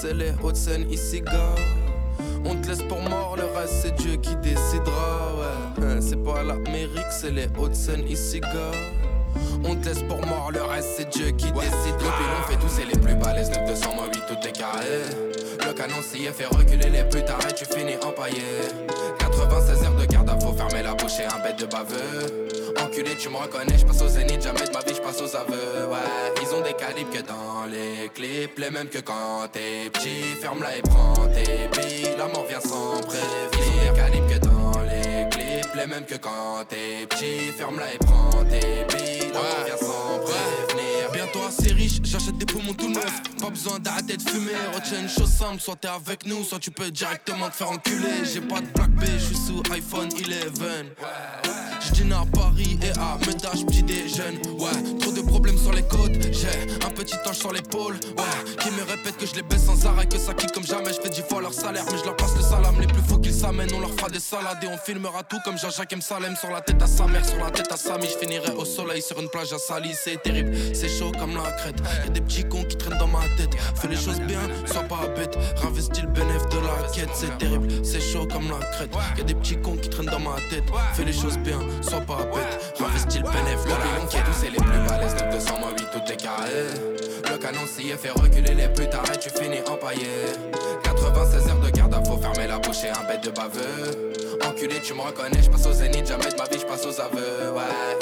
[0.00, 1.54] C'est les Hauts-de-Seine, ici, gars.
[2.44, 5.57] On te laisse pour mort, le reste c'est Dieu qui décidera, ouais.
[5.82, 8.48] Hein, C'est pas l'Amérique, c'est les Hauts-de-Seine, ici, gars.
[9.64, 11.94] On te laisse pour mort, le reste c'est Dieu qui décide.
[11.94, 15.02] Le pilon fait tousser les plus balèzes, 9 200 moins 8, tout est carré.
[15.66, 18.42] Le canon scié fait reculer les plus tard et tu finis empaillé.
[19.18, 22.48] 96 heures de garde à faut fermer la bouche et un bête de baveux.
[22.82, 25.36] Enculé, tu me reconnais, je passe au zénith, jamais de ma vie, je passe aux
[25.36, 25.88] aveux.
[25.90, 30.36] Ouais, ils ont des calibres que dans les clips, les mêmes que quand t'es petit.
[30.40, 33.50] Ferme-la et prends tes billes, la mort vient sans prévenir.
[33.52, 34.27] Ils ont des calibres
[35.78, 37.52] les mêmes que quand t'es petit.
[37.56, 39.30] Ferme-la et prends tes billes,
[39.66, 40.77] vient sans prévenir.
[41.30, 43.22] Bientôt assez riche, j'achète des poumons tout neufs.
[43.38, 44.52] Pas besoin d'arrêter de fumer.
[44.74, 48.24] Retiens une chose simple, soit t'es avec nous, soit tu peux directement te faire enculer.
[48.24, 50.22] J'ai pas de Black B, je suis sous iPhone 11.
[51.80, 54.36] Je dîne à Paris et à Médage, petit déjeune.
[54.58, 56.16] Ouais, trop de problèmes sur les côtes.
[56.32, 57.94] J'ai un petit ange sur l'épaule.
[57.94, 60.92] Ouais, qui me répète que je les baisse sans arrêt, que ça kick comme jamais.
[60.92, 62.80] Je fais 10 fois leur salaire, mais je leur passe le salam.
[62.80, 65.58] Les plus faux qu'ils s'amènent, on leur fera des salades et on filmera tout comme
[65.58, 66.00] Jean-Jacques M.
[66.00, 66.34] Salem.
[66.36, 68.06] Sur la tête à sa mère, sur la tête à Samy.
[68.06, 69.90] Je finirai au soleil sur une plage à Sali.
[69.94, 71.76] C'est terrible, c'est chaud comme la crête.
[72.04, 73.54] Y'a des petits cons qui traînent dans ma tête.
[73.74, 75.36] Fais les choses bien, sois pas bête.
[75.56, 77.10] Réinvestis le bénéf de la quête.
[77.14, 78.90] C'est terrible, c'est chaud comme la crête.
[79.16, 80.64] Y'a des petits cons qui traînent dans ma tête.
[80.94, 82.74] Fais les choses bien, sois pas bête.
[82.78, 84.22] Réinvestis le bénéf de la quête.
[84.32, 86.98] C'est les plus balèzes, 9 200 moins 8, tout est carré.
[87.30, 90.08] Le canon scié fait reculer les plus tard et tu finis empaillé.
[90.82, 94.12] 96 heures de garde à faut fermer la bouche et un bête de baveux.
[94.46, 97.00] Enculé, tu me reconnais, je passe au zénith, jamais de ma vie, je passe aux
[97.00, 97.52] aveux.
[97.54, 97.98] Ouais,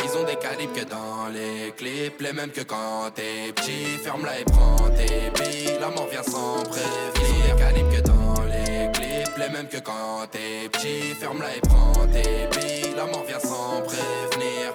[0.49, 3.99] calibres que dans les clips, les mêmes que quand t'es petit.
[4.05, 7.57] Ferme-la et prends tes billes, la mort vient sans prévenir.
[7.59, 11.15] Calibres que dans les clips, les mêmes que quand t'es petit.
[11.21, 14.75] Ferme-la et prends tes billes, la mort vient sans prévenir.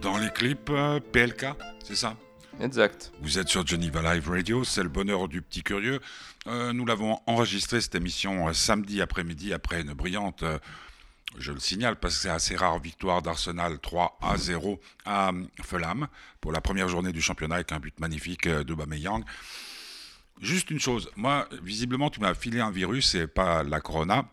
[0.00, 1.46] Dans les clips, euh, PLK,
[1.84, 2.14] c'est ça?
[3.20, 5.98] Vous êtes sur Geneva Live Radio, c'est le bonheur du petit curieux.
[6.46, 10.60] Euh, nous l'avons enregistré cette émission euh, samedi après-midi après une brillante, euh,
[11.38, 16.06] je le signale parce que c'est assez rare, victoire d'Arsenal 3 à 0 à Fulham
[16.40, 19.24] pour la première journée du championnat avec un but magnifique euh, d'Aubameyang.
[20.40, 24.28] Juste une chose, moi visiblement tu m'as filé un virus et pas la corona,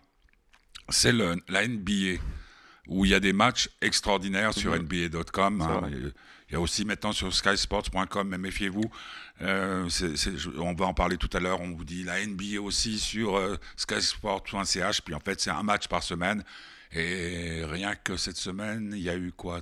[0.90, 2.20] c'est la NBA
[2.90, 5.62] où il y a des matchs extraordinaires sur NBA.com.
[5.62, 5.90] hein.
[6.50, 8.92] Il y a aussi maintenant sur skysports.com, mais méfiez-vous,
[9.44, 9.88] euh,
[10.58, 13.56] on va en parler tout à l'heure, on vous dit la NBA aussi sur euh,
[13.78, 16.44] skysports.ch, puis en fait c'est un match par semaine,
[16.92, 19.62] et rien que cette semaine, il y a eu quoi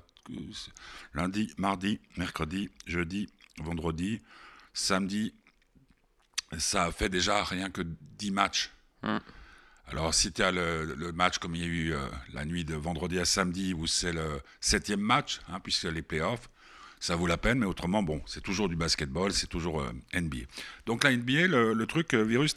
[1.13, 3.29] Lundi, mardi, mercredi, jeudi,
[3.61, 4.21] vendredi,
[4.73, 5.33] samedi,
[6.57, 7.81] ça fait déjà rien que
[8.17, 8.71] 10 matchs.
[9.91, 11.99] Alors, si tu as le, le match comme il y a eu euh,
[12.33, 16.49] la nuit de vendredi à samedi, où c'est le septième match, hein, puisque les playoffs,
[16.99, 20.45] ça vaut la peine, mais autrement, bon, c'est toujours du basketball, c'est toujours euh, NBA.
[20.85, 22.55] Donc la NBA, le, le truc, euh, virus,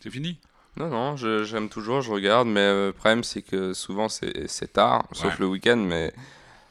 [0.00, 0.38] c'est fini?
[0.76, 5.06] Non, non, j'aime toujours, je regarde, mais euh, le problème c'est que souvent c'est tard,
[5.12, 5.40] sauf Ouais.
[5.40, 6.12] le week-end, mais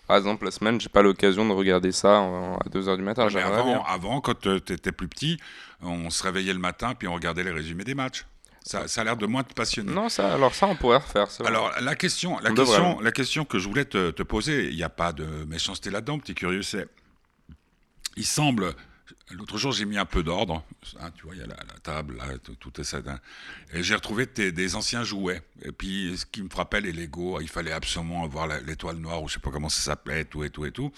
[0.08, 3.30] par exemple la semaine, j'ai pas l'occasion de regarder ça à 2h du matin, Mais
[3.32, 5.38] j'aimerais avant, avant, quand tu étais plus petit,
[5.82, 8.25] on se réveillait le matin, puis on regardait les résumés des matchs.
[8.63, 9.91] Ça, ça a l'air de moins te passionner.
[9.91, 11.28] Non, ça, alors ça on pourrait refaire.
[11.45, 14.76] Alors, la question, la, On question, la question que je voulais te, te poser, il
[14.76, 16.88] n'y a pas de méchanceté là-dedans, petit curieux, c'est.
[18.17, 18.74] Il semble.
[19.32, 20.63] L'autre jour, j'ai mis un peu d'ordre.
[21.00, 22.26] hein, tu vois, il y a la, la table, là,
[22.60, 22.97] tout, est ça.
[23.08, 23.19] hein,
[23.74, 25.41] Et j'ai retrouvé tes- des anciens jouets.
[25.63, 29.28] Et puis, ce qui me frappait, les Lego, il fallait absolument avoir l'étoile noire, ou
[29.30, 30.91] je sais pas comment ça s'appelait, tout et tout et tout.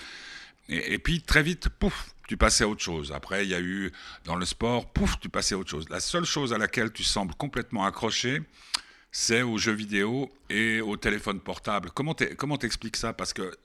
[0.69, 3.12] Et, et puis, très vite, pouf, tu passais à autre chose.
[3.12, 3.91] Après, il y a eu,
[4.26, 5.89] dans le sport, pouf, tu passais à autre chose.
[5.89, 8.41] La seule chose à laquelle tu sembles complètement accroché,
[9.12, 11.91] c'est aux jeux vidéo et au téléphone portable.
[11.91, 13.13] Comment t'expliques ça?
[13.13, 13.56] Parce que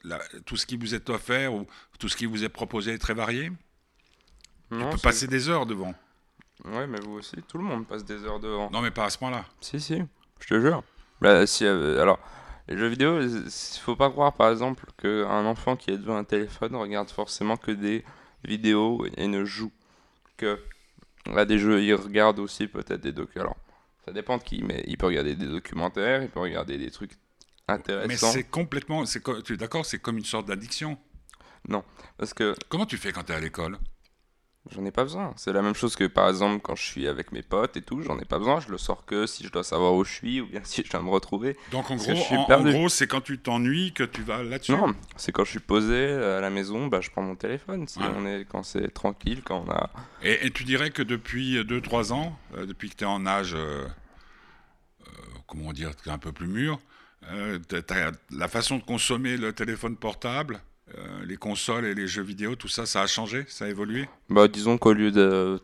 [0.44, 1.66] tout ce qui vous est offert ou
[1.98, 3.50] tout ce qui vous est proposé est très varié?
[4.70, 5.94] non, Tu peux passer des heures devant.
[6.64, 8.68] Ouais, mais vous aussi, tout le monde passe des heures devant.
[8.70, 9.44] Non, mais pas à ce point-là.
[9.60, 10.02] Si, si,
[10.40, 10.82] je te jure.
[11.20, 12.18] Bah, si, euh, alors,
[12.68, 13.50] les jeux vidéo, il
[13.80, 17.70] faut pas croire par exemple qu'un enfant qui est devant un téléphone regarde forcément que
[17.72, 18.04] des
[18.44, 19.72] vidéos et ne joue
[20.36, 20.58] que
[21.34, 21.82] à des jeux.
[21.82, 23.42] Il regarde aussi peut-être des documentaires.
[23.42, 23.56] Alors,
[24.04, 27.12] ça dépend de qui, mais il peut regarder des documentaires, il peut regarder des trucs
[27.12, 28.32] Mais intéressants.
[28.32, 29.04] c'est complètement.
[29.06, 30.98] c'est co- Tu es d'accord C'est comme une sorte d'addiction?
[32.16, 33.78] Parce que Comment tu fais quand tu es à l'école?
[34.74, 35.32] J'en ai pas besoin.
[35.36, 38.02] C'est la même chose que par exemple quand je suis avec mes potes et tout,
[38.02, 38.60] j'en ai pas besoin.
[38.60, 40.90] Je le sors que si je dois savoir où je suis ou bien si je
[40.90, 41.56] dois me retrouver.
[41.72, 44.72] Donc en gros, en, en c'est quand tu t'ennuies que tu vas là-dessus?
[44.72, 47.88] Non, c'est quand je suis posé à la maison, bah, je prends mon téléphone.
[47.88, 49.90] Si on est, quand c'est tranquille, quand on a.
[50.22, 53.54] Et, et tu dirais que depuis 2-3 ans, euh, depuis que tu es en âge,
[53.54, 53.86] euh,
[55.06, 55.10] euh,
[55.46, 56.78] comment dire, un peu plus mûr,
[57.30, 57.58] euh,
[58.30, 60.60] la façon de consommer le téléphone portable,
[60.96, 64.08] euh, les consoles et les jeux vidéo, tout ça, ça a changé, ça a évolué?
[64.28, 65.60] Bah, disons qu'au lieu de.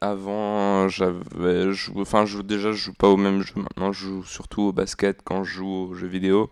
[0.00, 1.72] Avant, j'avais.
[1.72, 3.54] jou- Enfin, je, déjà, je joue pas au même jeu.
[3.56, 6.50] Maintenant, je joue surtout au basket quand je joue aux jeux vidéo.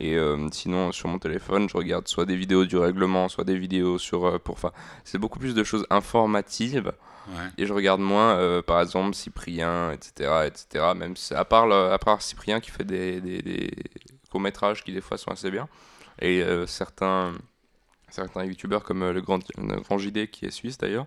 [0.00, 3.56] Et euh, sinon, sur mon téléphone, je regarde soit des vidéos du règlement, soit des
[3.56, 4.26] vidéos sur.
[4.26, 4.72] euh, pour, enfin,
[5.04, 6.92] c'est beaucoup plus de choses informatives.
[7.28, 7.34] Ouais.
[7.56, 10.46] Et je regarde moins, euh, par exemple, Cyprien, etc.
[10.46, 10.92] etc.
[10.94, 13.70] même si, à, part le- à part Cyprien qui fait des, des, des
[14.30, 15.68] courts-métrages qui des fois sont assez bien.
[16.20, 17.32] Et euh, certains,
[18.10, 21.06] certains youtubeurs comme euh, le, grand, le grand JD qui est suisse d'ailleurs.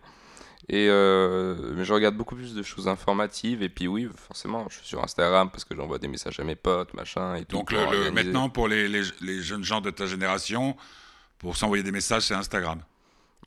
[0.69, 3.61] Et euh, mais je regarde beaucoup plus de choses informatives.
[3.63, 6.55] Et puis oui, forcément, je suis sur Instagram parce que j'envoie des messages à mes
[6.55, 7.35] potes, machin.
[7.35, 8.11] Et tout Donc pour le- le- organiser.
[8.11, 10.75] maintenant, pour les, les- les jeunes gens de ta génération,
[11.37, 12.81] pour s'envoyer des messages, c'est Instagram.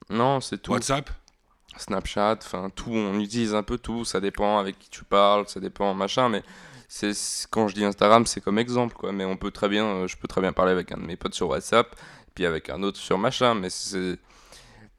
[0.09, 0.73] Non, c'est tout.
[0.73, 1.11] WhatsApp?
[1.77, 5.61] Snapchat, enfin tout, on utilise un peu tout, ça dépend avec qui tu parles, ça
[5.61, 6.43] dépend machin, mais
[6.93, 7.13] c'est
[7.51, 10.17] quand je dis Instagram, c'est comme exemple quoi, mais on peut très bien, euh, je
[10.17, 11.95] peux très bien parler avec un de mes potes sur WhatsApp,
[12.35, 14.19] puis avec un autre sur machin, mais c'est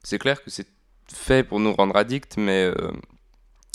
[0.02, 0.66] c'est clair que c'est
[1.12, 2.90] fait pour nous rendre addicts, mais euh,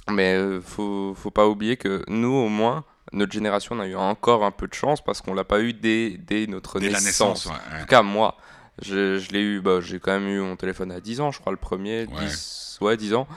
[0.09, 3.95] mais euh, faut faut pas oublier que nous au moins notre génération on a eu
[3.95, 6.99] encore un peu de chance parce qu'on l'a pas eu dès, dès notre Dès la
[6.99, 7.45] naissance.
[7.45, 7.45] naissance.
[7.45, 8.35] ouais, En tout cas, moi,
[8.81, 11.39] je, je l'ai eu, bah, j'ai quand même eu mon téléphone à 10 ans, je
[11.39, 12.25] crois, le premier, Ouais.
[12.25, 13.27] 10, ouais, 10 ans.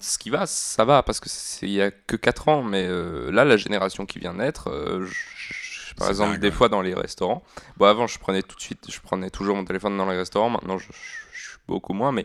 [0.00, 2.86] Ce qui va, ça va, parce que c'est- il y a que 4 ans, mais
[2.88, 6.52] euh, là, la génération qui vient naître, euh, je- par exemple, dingue, des ouais.
[6.54, 7.42] fois dans les restaurants,
[7.76, 10.50] bon, avant, je prenais tout de suite, je prenais toujours mon téléphone dans les restaurants,
[10.50, 12.24] maintenant, je, je- je suis beaucoup moins, mais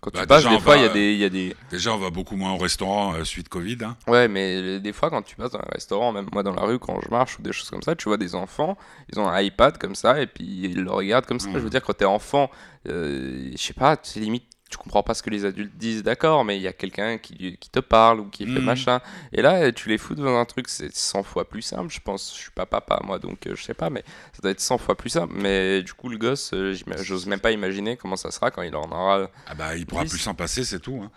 [0.00, 1.56] quand Bah, tu passes, des fois, il y, y a des...
[1.70, 3.78] Déjà, on va beaucoup moins au restaurant euh, suite Covid.
[3.82, 3.96] hein.
[4.06, 6.78] Ouais, mais des fois, quand tu passes dans un restaurant, même moi dans la rue,
[6.78, 8.76] quand je marche ou des choses comme ça, tu vois des enfants,
[9.12, 11.48] ils ont un iPad comme ça, et puis ils le regardent comme ça.
[11.54, 12.50] Je veux dire, quand t'es enfant,
[12.88, 16.44] euh, je sais pas, c'est limite, tu comprends pas ce que les adultes disent, d'accord,
[16.44, 18.64] mais il y a quelqu'un qui, qui te parle ou qui fait Mhm.
[18.64, 19.00] machin.
[19.32, 22.32] Et là, tu les fous devant un truc, c'est 100 fois plus simple, je pense.
[22.34, 24.02] Je suis pas papa, moi, donc euh, je sais pas, mais
[24.32, 25.34] ça doit être 100 fois plus simple.
[25.36, 28.74] Mais du coup, le gosse, euh, j'ose même pas imaginer comment ça sera quand il
[28.74, 29.30] en aura.
[29.46, 31.00] Ah bah, il pourra plus s'en passer, c'est tout.
[31.04, 31.10] hein.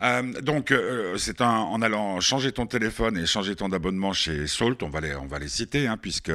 [0.00, 4.46] Euh, donc, euh, c'est un, en allant changer ton téléphone et changer ton abonnement chez
[4.46, 6.30] Salt, on va les, on va les citer, hein, puisque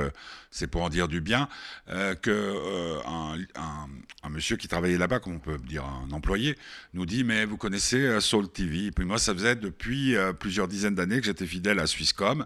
[0.52, 1.48] c'est pour en dire du bien,
[1.90, 3.88] euh, que euh, un, un-
[4.26, 6.58] un monsieur qui travaillait là-bas, comme on peut dire un employé,
[6.94, 8.88] nous dit mais vous connaissez euh, Salt TV.
[8.88, 12.46] Et puis moi, ça faisait depuis euh, plusieurs dizaines d'années que j'étais fidèle à Swisscom,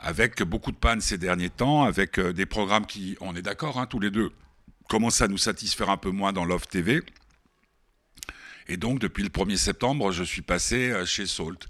[0.00, 3.78] avec beaucoup de pannes ces derniers temps, avec euh, des programmes qui, on est d'accord,
[3.78, 4.30] hein, tous les deux,
[4.88, 7.02] commencent à nous satisfaire un peu moins dans l'offre TV.
[8.68, 11.68] Et donc, depuis le 1er septembre, je suis passé euh, chez Salt.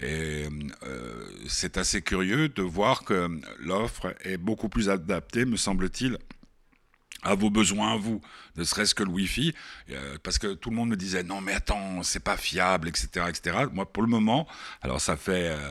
[0.00, 0.46] Et
[0.84, 6.18] euh, c'est assez curieux de voir que l'offre est beaucoup plus adaptée, me semble-t-il,
[7.22, 8.20] à vos besoins, à vous,
[8.56, 9.54] ne serait-ce que le Wi-Fi,
[9.90, 13.26] euh, parce que tout le monde me disait non mais attends, c'est pas fiable, etc.,
[13.28, 13.66] etc.
[13.72, 14.46] Moi, pour le moment,
[14.82, 15.70] alors ça fait euh,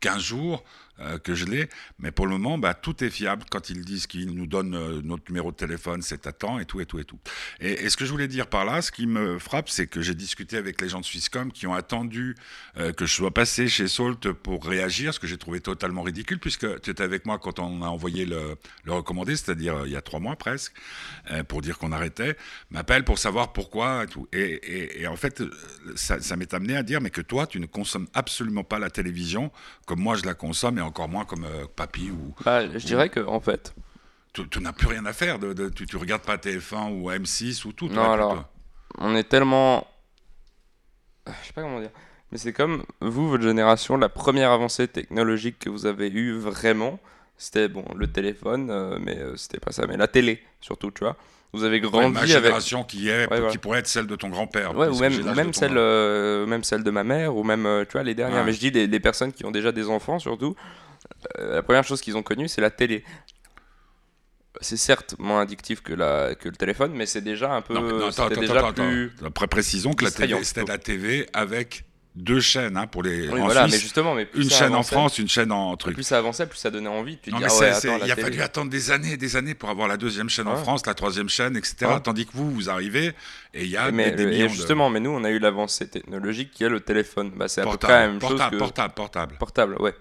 [0.00, 0.64] 15 jours,
[1.00, 1.68] euh, que je l'ai.
[2.00, 5.00] Mais pour le moment, bah, tout est fiable quand ils disent qu'ils nous donnent euh,
[5.04, 7.18] notre numéro de téléphone, c'est à temps et tout et tout et tout.
[7.60, 10.14] Et, ce que je voulais dire par là, ce qui me frappe, c'est que j'ai
[10.14, 12.34] discuté avec les gens de Swisscom qui ont attendu
[12.78, 16.40] euh, que je sois passé chez Salt pour réagir, ce que j'ai trouvé totalement ridicule,
[16.40, 19.96] puisque tu étais avec moi quand on a envoyé le, le recommandé, c'est-à-dire il y
[19.96, 20.72] a trois mois presque,
[21.46, 22.36] pour dire qu'on arrêtait,
[22.70, 24.26] m'appelle pour savoir pourquoi et tout.
[24.32, 25.42] Et, en fait,
[25.94, 28.90] ça, ça m'est amené à dire, mais que toi, tu ne consommes absolument pas la
[28.90, 29.52] télévision
[29.86, 32.34] comme moi je la consomme, et encore moins comme euh, papy ou...
[32.44, 33.74] Bah, je dirais que, en fait...
[34.32, 37.10] Tu, tu n'as plus rien à faire, de, de, tu, tu regardes pas TF1 ou
[37.10, 37.88] M6 ou tout.
[37.88, 38.44] Non, alors,
[38.98, 39.86] on est tellement...
[41.26, 41.90] Je sais pas comment dire.
[42.30, 47.00] Mais c'est comme vous, votre génération, la première avancée technologique que vous avez eue vraiment,
[47.38, 51.04] c'était bon le téléphone, euh, mais euh, c'était pas ça, mais la télé surtout, tu
[51.04, 51.16] vois.
[51.52, 52.90] Vous avez grandi ma génération avec...
[52.90, 54.76] qui est, ouais, qui pourrait être celle de ton grand-père.
[54.76, 57.92] Ouais, ou même, même celle, euh, même celle de ma mère, ou même, euh, tu
[57.92, 58.44] vois, les dernières.
[58.44, 60.54] Mais je dis des, personnes qui ont déjà des enfants, surtout.
[61.38, 63.02] Euh, la première chose qu'ils ont connue, c'est la télé.
[64.60, 67.74] C'est certes moins addictif que, la, que le téléphone, mais c'est déjà un peu.
[67.74, 69.12] Non, non attends, attends, déjà attends, plus...
[69.24, 71.84] Après, précisons que la télé, c'était la TV avec
[72.18, 74.82] deux chaînes hein, pour les oui, en voilà, Suisse, mais justement mais une chaîne en
[74.82, 75.94] France une chaîne en truc.
[75.94, 77.18] Plus ça avançait plus ça donnait envie.
[77.28, 78.22] Non, mais ah ouais, attends, il a télé...
[78.22, 80.52] fallu attendre des années des années pour avoir la deuxième chaîne ouais.
[80.52, 82.00] en France la troisième chaîne etc ouais.
[82.00, 83.14] tandis que vous vous arrivez
[83.54, 84.94] et il y a mais, des, des et justement de...
[84.94, 87.30] mais nous on a eu l'avancée technologique qui est le téléphone.
[87.36, 89.36] Bah, c'est à peu près la même portable, chose que portable portable.
[89.38, 89.94] Portable ouais.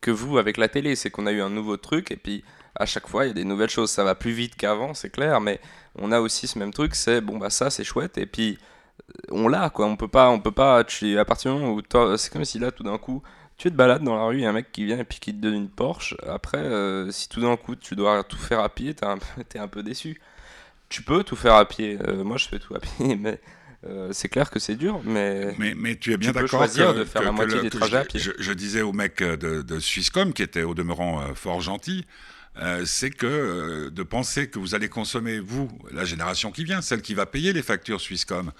[0.00, 2.42] Que vous avec la télé c'est qu'on a eu un nouveau truc et puis
[2.74, 3.90] à chaque fois il y a des nouvelles choses.
[3.90, 5.60] Ça va plus vite qu'avant c'est clair mais
[5.94, 8.58] on a aussi ce même truc c'est bon bah ça c'est chouette et puis
[9.30, 12.16] on l'a quoi on peut pas on peut pas tu à partir du moment où
[12.16, 13.22] c'est comme si là tout d'un coup
[13.58, 15.18] tu te balades dans la rue, il y a un mec qui vient et puis
[15.18, 16.16] qui te donne une Porsche.
[16.26, 19.18] Après, euh, si tout d'un coup tu dois tout faire à pied, t'es un,
[19.54, 20.20] es un peu déçu.
[20.88, 21.98] Tu peux tout faire à pied.
[22.06, 23.40] Euh, moi, je fais tout à pied, mais
[23.84, 25.00] euh, c'est clair que c'est dur.
[25.04, 27.70] Mais, mais, mais tu es bien d'accord choisir de faire que, la moitié le, des
[27.70, 28.20] trajets je, à pied.
[28.20, 32.06] Je, je, disais au mec de, de Swisscom, qui était au demeurant fort gentil,
[32.60, 36.82] euh, c'est que euh, de penser que vous allez consommer, vous, la génération qui vient,
[36.82, 38.50] celle qui va payer les factures Swisscom,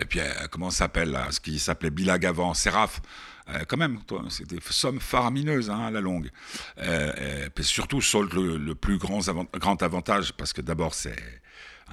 [0.00, 3.00] et puis euh, comment s'appelle ce qui s'appelait Bilag avant, Seraf,
[3.68, 3.98] quand même,
[4.30, 6.30] c'est des sommes faramineuses hein, à la longue.
[6.78, 11.14] Et surtout, Salt, le, le plus grand, avant, grand avantage, parce que d'abord, c'est.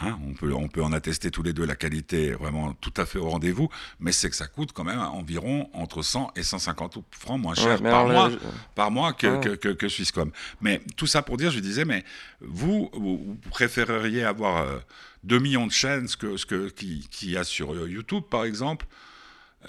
[0.03, 2.93] Hein, on, peut, on peut en attester tous les deux, la qualité est vraiment tout
[2.97, 6.43] à fait au rendez-vous, mais c'est que ça coûte quand même environ entre 100 et
[6.43, 8.47] 150 francs moins cher ouais, par, mois, là, je...
[8.75, 9.39] par mois que, ouais.
[9.39, 10.31] que, que, que, Swisscom.
[10.61, 12.03] Mais tout ça pour dire, je disais, mais
[12.41, 14.79] vous, vous préféreriez avoir euh,
[15.23, 18.45] 2 millions de chaînes ce que, ce que, qui, qui y a sur YouTube, par
[18.45, 18.85] exemple,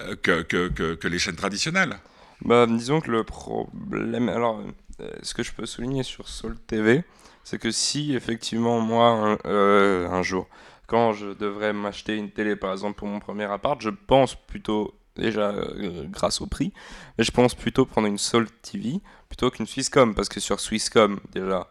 [0.01, 1.99] euh, que, que, que, que, les chaînes traditionnelles?
[2.45, 4.29] Bah, Disons que le problème.
[4.29, 4.63] Alors,
[5.01, 7.05] euh, ce que je peux souligner sur Soul TV,
[7.45, 10.49] c'est que si effectivement, moi, un, euh, un, jour,
[10.87, 14.95] quand je devrais m'acheter une télé, par exemple, pour mon premier appart, je pense plutôt,
[15.17, 16.73] déjà euh, grâce au prix,
[17.19, 21.19] mais je pense plutôt prendre une Soul TV plutôt qu'une Swisscom, parce que sur Swisscom,
[21.33, 21.69] déjà,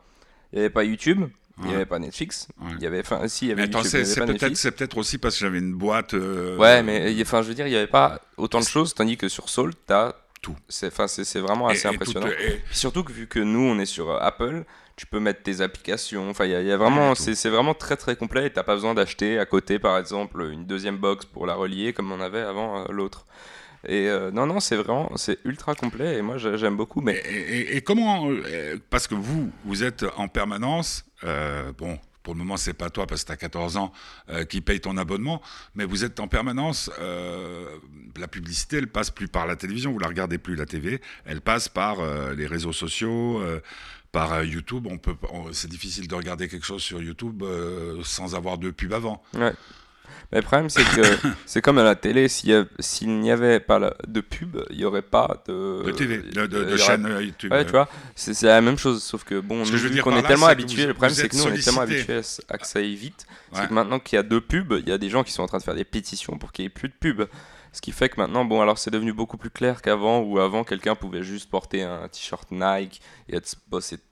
[0.51, 1.25] il n'y avait pas YouTube,
[1.63, 2.47] il n'y avait pas Netflix.
[2.60, 2.71] Ouais.
[2.77, 5.17] Il y avait, enfin, si, il y avait mais attends, c'est peut-être, c'est peut-être aussi
[5.17, 6.13] parce que j'avais une boîte.
[6.13, 6.57] Euh...
[6.57, 9.27] Ouais, mais enfin, je veux dire, il n'y avait pas autant de choses, tandis que
[9.27, 10.55] sur Soul, t'as tout.
[10.67, 12.27] C'est, enfin, c'est, c'est vraiment assez et, impressionnant.
[12.27, 12.62] Et tout, et...
[12.71, 14.65] surtout que vu que nous, on est sur Apple,
[15.02, 16.30] tu peux mettre tes applications.
[16.30, 18.46] Enfin, il y, y, a vraiment, c'est, c'est vraiment très très complet.
[18.46, 21.92] Et t'as pas besoin d'acheter à côté, par exemple, une deuxième box pour la relier
[21.92, 23.26] comme on avait avant euh, l'autre.
[23.88, 27.02] Et euh, non, non, c'est vraiment, c'est ultra complet et moi j'aime beaucoup.
[27.02, 31.98] Mais et, et, et comment, euh, parce que vous, vous êtes en permanence, euh, bon,
[32.24, 33.92] pour le moment, c'est pas toi parce que tu as 14 ans
[34.30, 35.42] euh, qui paye ton abonnement,
[35.76, 36.92] mais vous êtes en permanence.
[37.00, 37.66] Euh,
[38.18, 41.42] la publicité, elle passe plus par la télévision, vous la regardez plus la TV, elle
[41.42, 43.42] passe par euh, les réseaux sociaux,
[44.12, 44.88] par YouTube.
[44.89, 48.71] On peut, on, c'est difficile de regarder quelque chose sur YouTube euh, sans avoir de
[48.71, 49.21] pub avant.
[49.34, 49.54] Ouais.
[50.32, 51.02] Mais le problème, c'est que
[51.45, 52.65] c'est comme à la télé, s'il
[53.04, 56.78] n'y avait pas de pub, il n'y aurait pas de, de TV, de, de, de
[56.78, 57.52] chaîne euh, YouTube.
[57.52, 60.47] Ouais, tu vois, c'est la même chose, sauf que bon, Ce nous, qu'on est tellement
[60.47, 63.26] habitué, le problème, c'est que nous, on est tellement habitué à que ça aille vite.
[63.52, 63.60] Ouais.
[63.60, 65.43] C'est que maintenant qu'il y a deux pubs, il y a des gens qui sont
[65.43, 67.28] en train de faire des pétitions pour qu'il n'y ait plus de pubs.
[67.73, 70.65] Ce qui fait que maintenant, bon, alors c'est devenu beaucoup plus clair qu'avant, où avant,
[70.65, 73.55] quelqu'un pouvait juste porter un t-shirt Nike et être.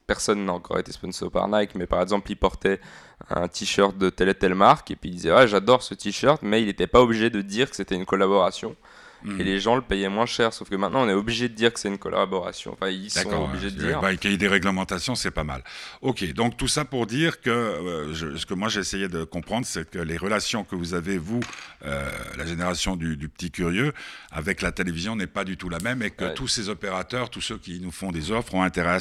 [0.06, 2.80] Personne n'a encore été sponsor par Nike, mais par exemple, il portait
[3.28, 6.40] un t-shirt de telle et telle marque, et puis il disait, ouais, j'adore ce t-shirt,
[6.42, 8.76] mais il n'était pas obligé de dire que c'était une collaboration.
[9.22, 9.40] Mmh.
[9.40, 11.72] Et les gens le payaient moins cher, sauf que maintenant on est obligé de dire
[11.72, 12.72] que c'est une collaboration.
[12.72, 14.00] Enfin, ils sont obligés de dire.
[14.00, 15.62] Bah, Qu'il y ait des réglementations, c'est pas mal.
[16.00, 19.66] Ok, donc tout ça pour dire que euh, je, ce que moi j'essayais de comprendre,
[19.66, 21.40] c'est que les relations que vous avez, vous,
[21.84, 23.92] euh, la génération du, du, petit curieux,
[24.30, 26.34] avec la télévision n'est pas du tout la même et que ouais.
[26.34, 28.98] tous ces opérateurs, tous ceux qui nous font des offres ont intérêt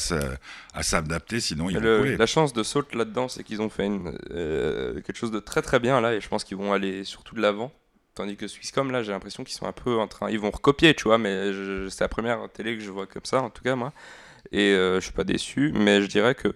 [0.73, 2.17] à, s'adapter, sinon ils le, vont couler.
[2.17, 5.61] La chance de Salt là-dedans, c'est qu'ils ont fait une, euh, quelque chose de très
[5.61, 7.71] très bien là et je pense qu'ils vont aller surtout de l'avant
[8.19, 10.29] tandis que Swisscom, là, j'ai l'impression qu'ils sont un peu en train.
[10.29, 11.51] Ils vont recopier, tu vois, mais
[11.89, 13.93] c'est la première télé que je vois comme ça, en tout cas, moi.
[14.51, 16.49] Et euh, je suis pas déçu, mais je dirais que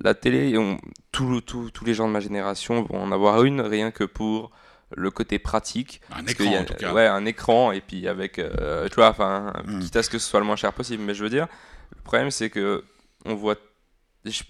[0.00, 0.78] la télé, on-
[1.12, 4.50] tous tous- tous les gens de ma génération vont en avoir une, rien que pour
[4.96, 6.00] le côté pratique.
[6.10, 6.92] Un écran y a- en tout cas.
[6.94, 9.80] Ouais, un écran, et puis avec, euh, tu vois, enfin, Mm.
[9.80, 11.02] quitte à ce que ce soit le moins cher possible.
[11.02, 11.48] Mais je veux dire,
[11.96, 12.82] le problème, c'est que
[13.26, 13.56] on voit.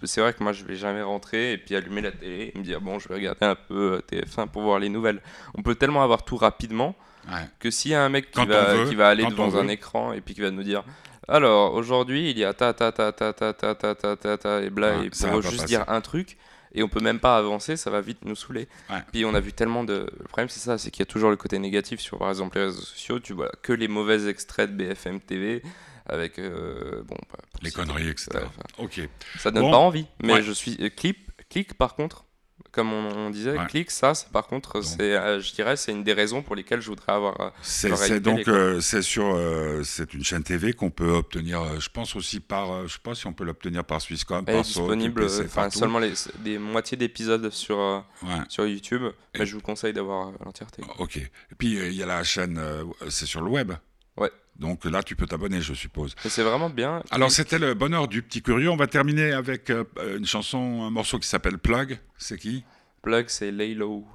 [0.05, 2.62] C'est vrai que moi, je vais jamais rentrer et puis allumer la télé et me
[2.64, 5.20] dire, bon, je vais regarder un peu euh, TF1 pour voir les nouvelles.
[5.57, 6.95] On peut tellement avoir tout rapidement
[7.27, 7.41] Ouais.
[7.59, 9.70] que s'il y a un mec qui va, veut, qui va aller devant un veut.
[9.70, 10.85] écran et puis qui va nous dire
[11.27, 14.61] alors aujourd'hui il y a ta ta ta ta ta ta ta ta ta ta
[14.61, 15.64] et bla Ouais, et pour juste passer.
[15.66, 16.37] dire un truc
[16.75, 18.99] et on peut même pas avancer ça va vite nous saouler Ouais.
[19.11, 21.31] puis on a vu tellement de le problème c'est ça c'est qu'il y a toujours
[21.31, 24.70] le côté négatif sur par exemple les réseaux sociaux tu vois que les mauvais extraits
[24.77, 25.62] de BFM TV
[26.07, 28.28] avec euh, bon bah, Les conneries, etc.
[28.34, 29.00] Ouais, Ok.
[29.38, 29.70] ça donne Bon.
[29.70, 30.42] pas envie mais Ouais.
[30.42, 32.24] je suis euh, clip clic par contre
[32.70, 33.66] comme on, on disait Ouais.
[33.66, 36.88] clic ça par contre c'est euh, je dirais c'est une des raisons pour lesquelles je
[36.88, 39.38] voudrais avoir C'est donc euh, c'est sur
[39.84, 41.80] c'est une chaîne TV qu'on peut obtenir.
[41.80, 44.62] je pense aussi par je sais pas si on peut l'obtenir par Swisscom, Elle est
[44.62, 48.05] disponible, enfin seulement les, des moitiés d'épisodes sur,
[48.48, 49.02] sur YouTube,
[49.34, 50.82] Et- mais je vous conseille d'avoir l'entièreté.
[50.98, 51.16] Ok.
[51.18, 52.61] Et puis il y a la chaîne,
[53.09, 53.72] c'est sur le web.
[54.17, 54.31] Ouais.
[54.57, 56.15] Donc là, tu peux t'abonner, je suppose.
[56.25, 57.03] C'est vraiment bien.
[57.11, 58.71] Alors c'était le bonheur du petit curieux.
[58.71, 59.85] On va terminer avec euh,
[60.19, 61.99] une chanson, un morceau qui s'appelle Plug.
[62.19, 62.65] C'est qui?
[63.03, 64.07] Plug, c'est Laylo.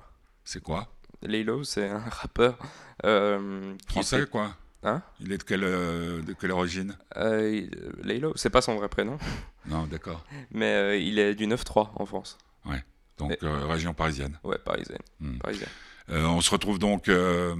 [0.46, 0.88] C'est quoi?
[1.22, 2.58] Laylo, c'est un rappeur.
[3.06, 5.02] euh, Français quoi Hein?
[5.20, 6.96] Il est de quelle euh, de quelle origine?
[7.18, 7.68] Euh,
[8.02, 9.18] Laylo, c'est pas son vrai prénom,
[9.66, 10.24] Non, d'accord.
[10.52, 12.38] mais euh, il est du 9-3 en France.
[13.18, 14.40] Donc Et- euh, région parisienne.
[14.46, 15.02] Ouais, parisienne.
[15.20, 15.38] Hmm.
[15.40, 15.68] parisienne.
[16.10, 17.54] Euh, on se retrouve donc euh,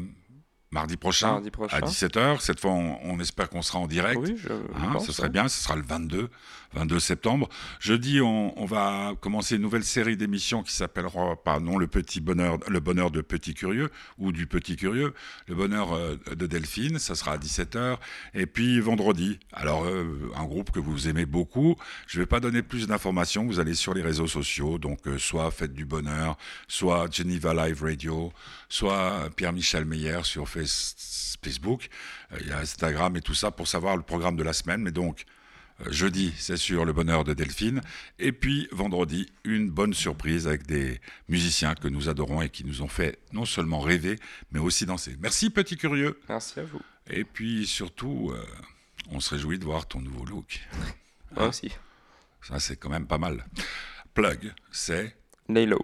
[0.72, 1.32] mardi prochain.
[1.34, 1.78] Mardi prochain.
[1.78, 2.40] à 17h.
[2.42, 4.20] Cette fois, on, on espère qu'on sera en direct.
[4.22, 5.30] Oui, je, Hein, pense, ce serait ouais.
[5.34, 6.30] bien, ce sera le 22,
[6.74, 7.50] 22 septembre.
[7.80, 12.80] Jeudi, on, va commencer une nouvelle série d'émissions qui s'appellera, pardon, le petit bonheur, le
[12.80, 15.14] bonheur de Petit Curieux ou du Petit Curieux,
[15.48, 17.98] le bonheur euh, de Delphine, ça sera à 17h.
[18.36, 21.76] Et puis vendredi, alors euh, un groupe que vous aimez beaucoup.
[22.08, 25.18] Je ne vais pas donner plus d'informations, vous allez sur les réseaux sociaux, donc euh,
[25.18, 28.32] soit Fête du Bonheur, soit Geneva Live Radio,
[28.68, 31.90] soit Pierre-Michel Meyer sur Face- Facebook.
[32.40, 34.82] Il y a Instagram et tout ça pour savoir le programme de la semaine.
[34.82, 35.26] Mais donc,
[35.90, 37.82] jeudi, c'est sur le bonheur de Delphine.
[38.20, 42.82] Et puis, vendredi, une bonne surprise avec des musiciens que nous adorons et qui nous
[42.82, 44.18] ont fait non seulement rêver,
[44.52, 45.16] mais aussi danser.
[45.20, 46.20] Merci, petit curieux.
[46.30, 46.82] Merci à vous.
[47.10, 48.46] Et puis, surtout, euh,
[49.12, 50.60] on se réjouit de voir ton nouveau look.
[51.36, 51.48] Moi Ah.
[51.48, 51.72] aussi.
[52.42, 53.46] Ça, c'est quand même pas mal.
[54.14, 55.16] Plug, c'est
[55.48, 55.80] Laylo.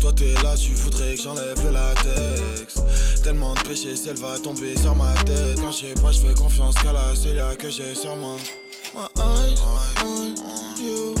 [0.00, 2.80] Toi t'es là, tu voudrais que j'enlève le latex
[3.22, 6.34] Tellement de péché, elle va tomber sur ma tête Quand je sais pas, je fais
[6.34, 8.36] confiance qu'à la seule que j'ai sur moi
[8.94, 9.60] My eyes
[10.04, 10.34] on
[10.82, 11.14] you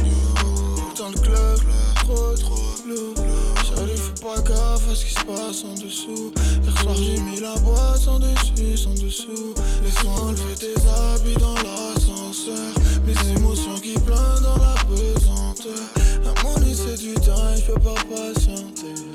[1.00, 1.60] dans le club,
[1.96, 3.14] trop trop bleu.
[3.16, 6.32] Fais pas gaffe à ce qui se passe en dessous.
[6.62, 9.54] Hier soir j'ai mis la boîte sans dessus, sans dessous.
[9.82, 12.74] Laisse-moi enlever tes habits dans l'ascenseur.
[13.06, 15.86] Mes émotions qui planent dans la pesanteur.
[16.22, 18.39] La monnaie c'est du temps, je peux pas patienter.
[18.80, 19.09] to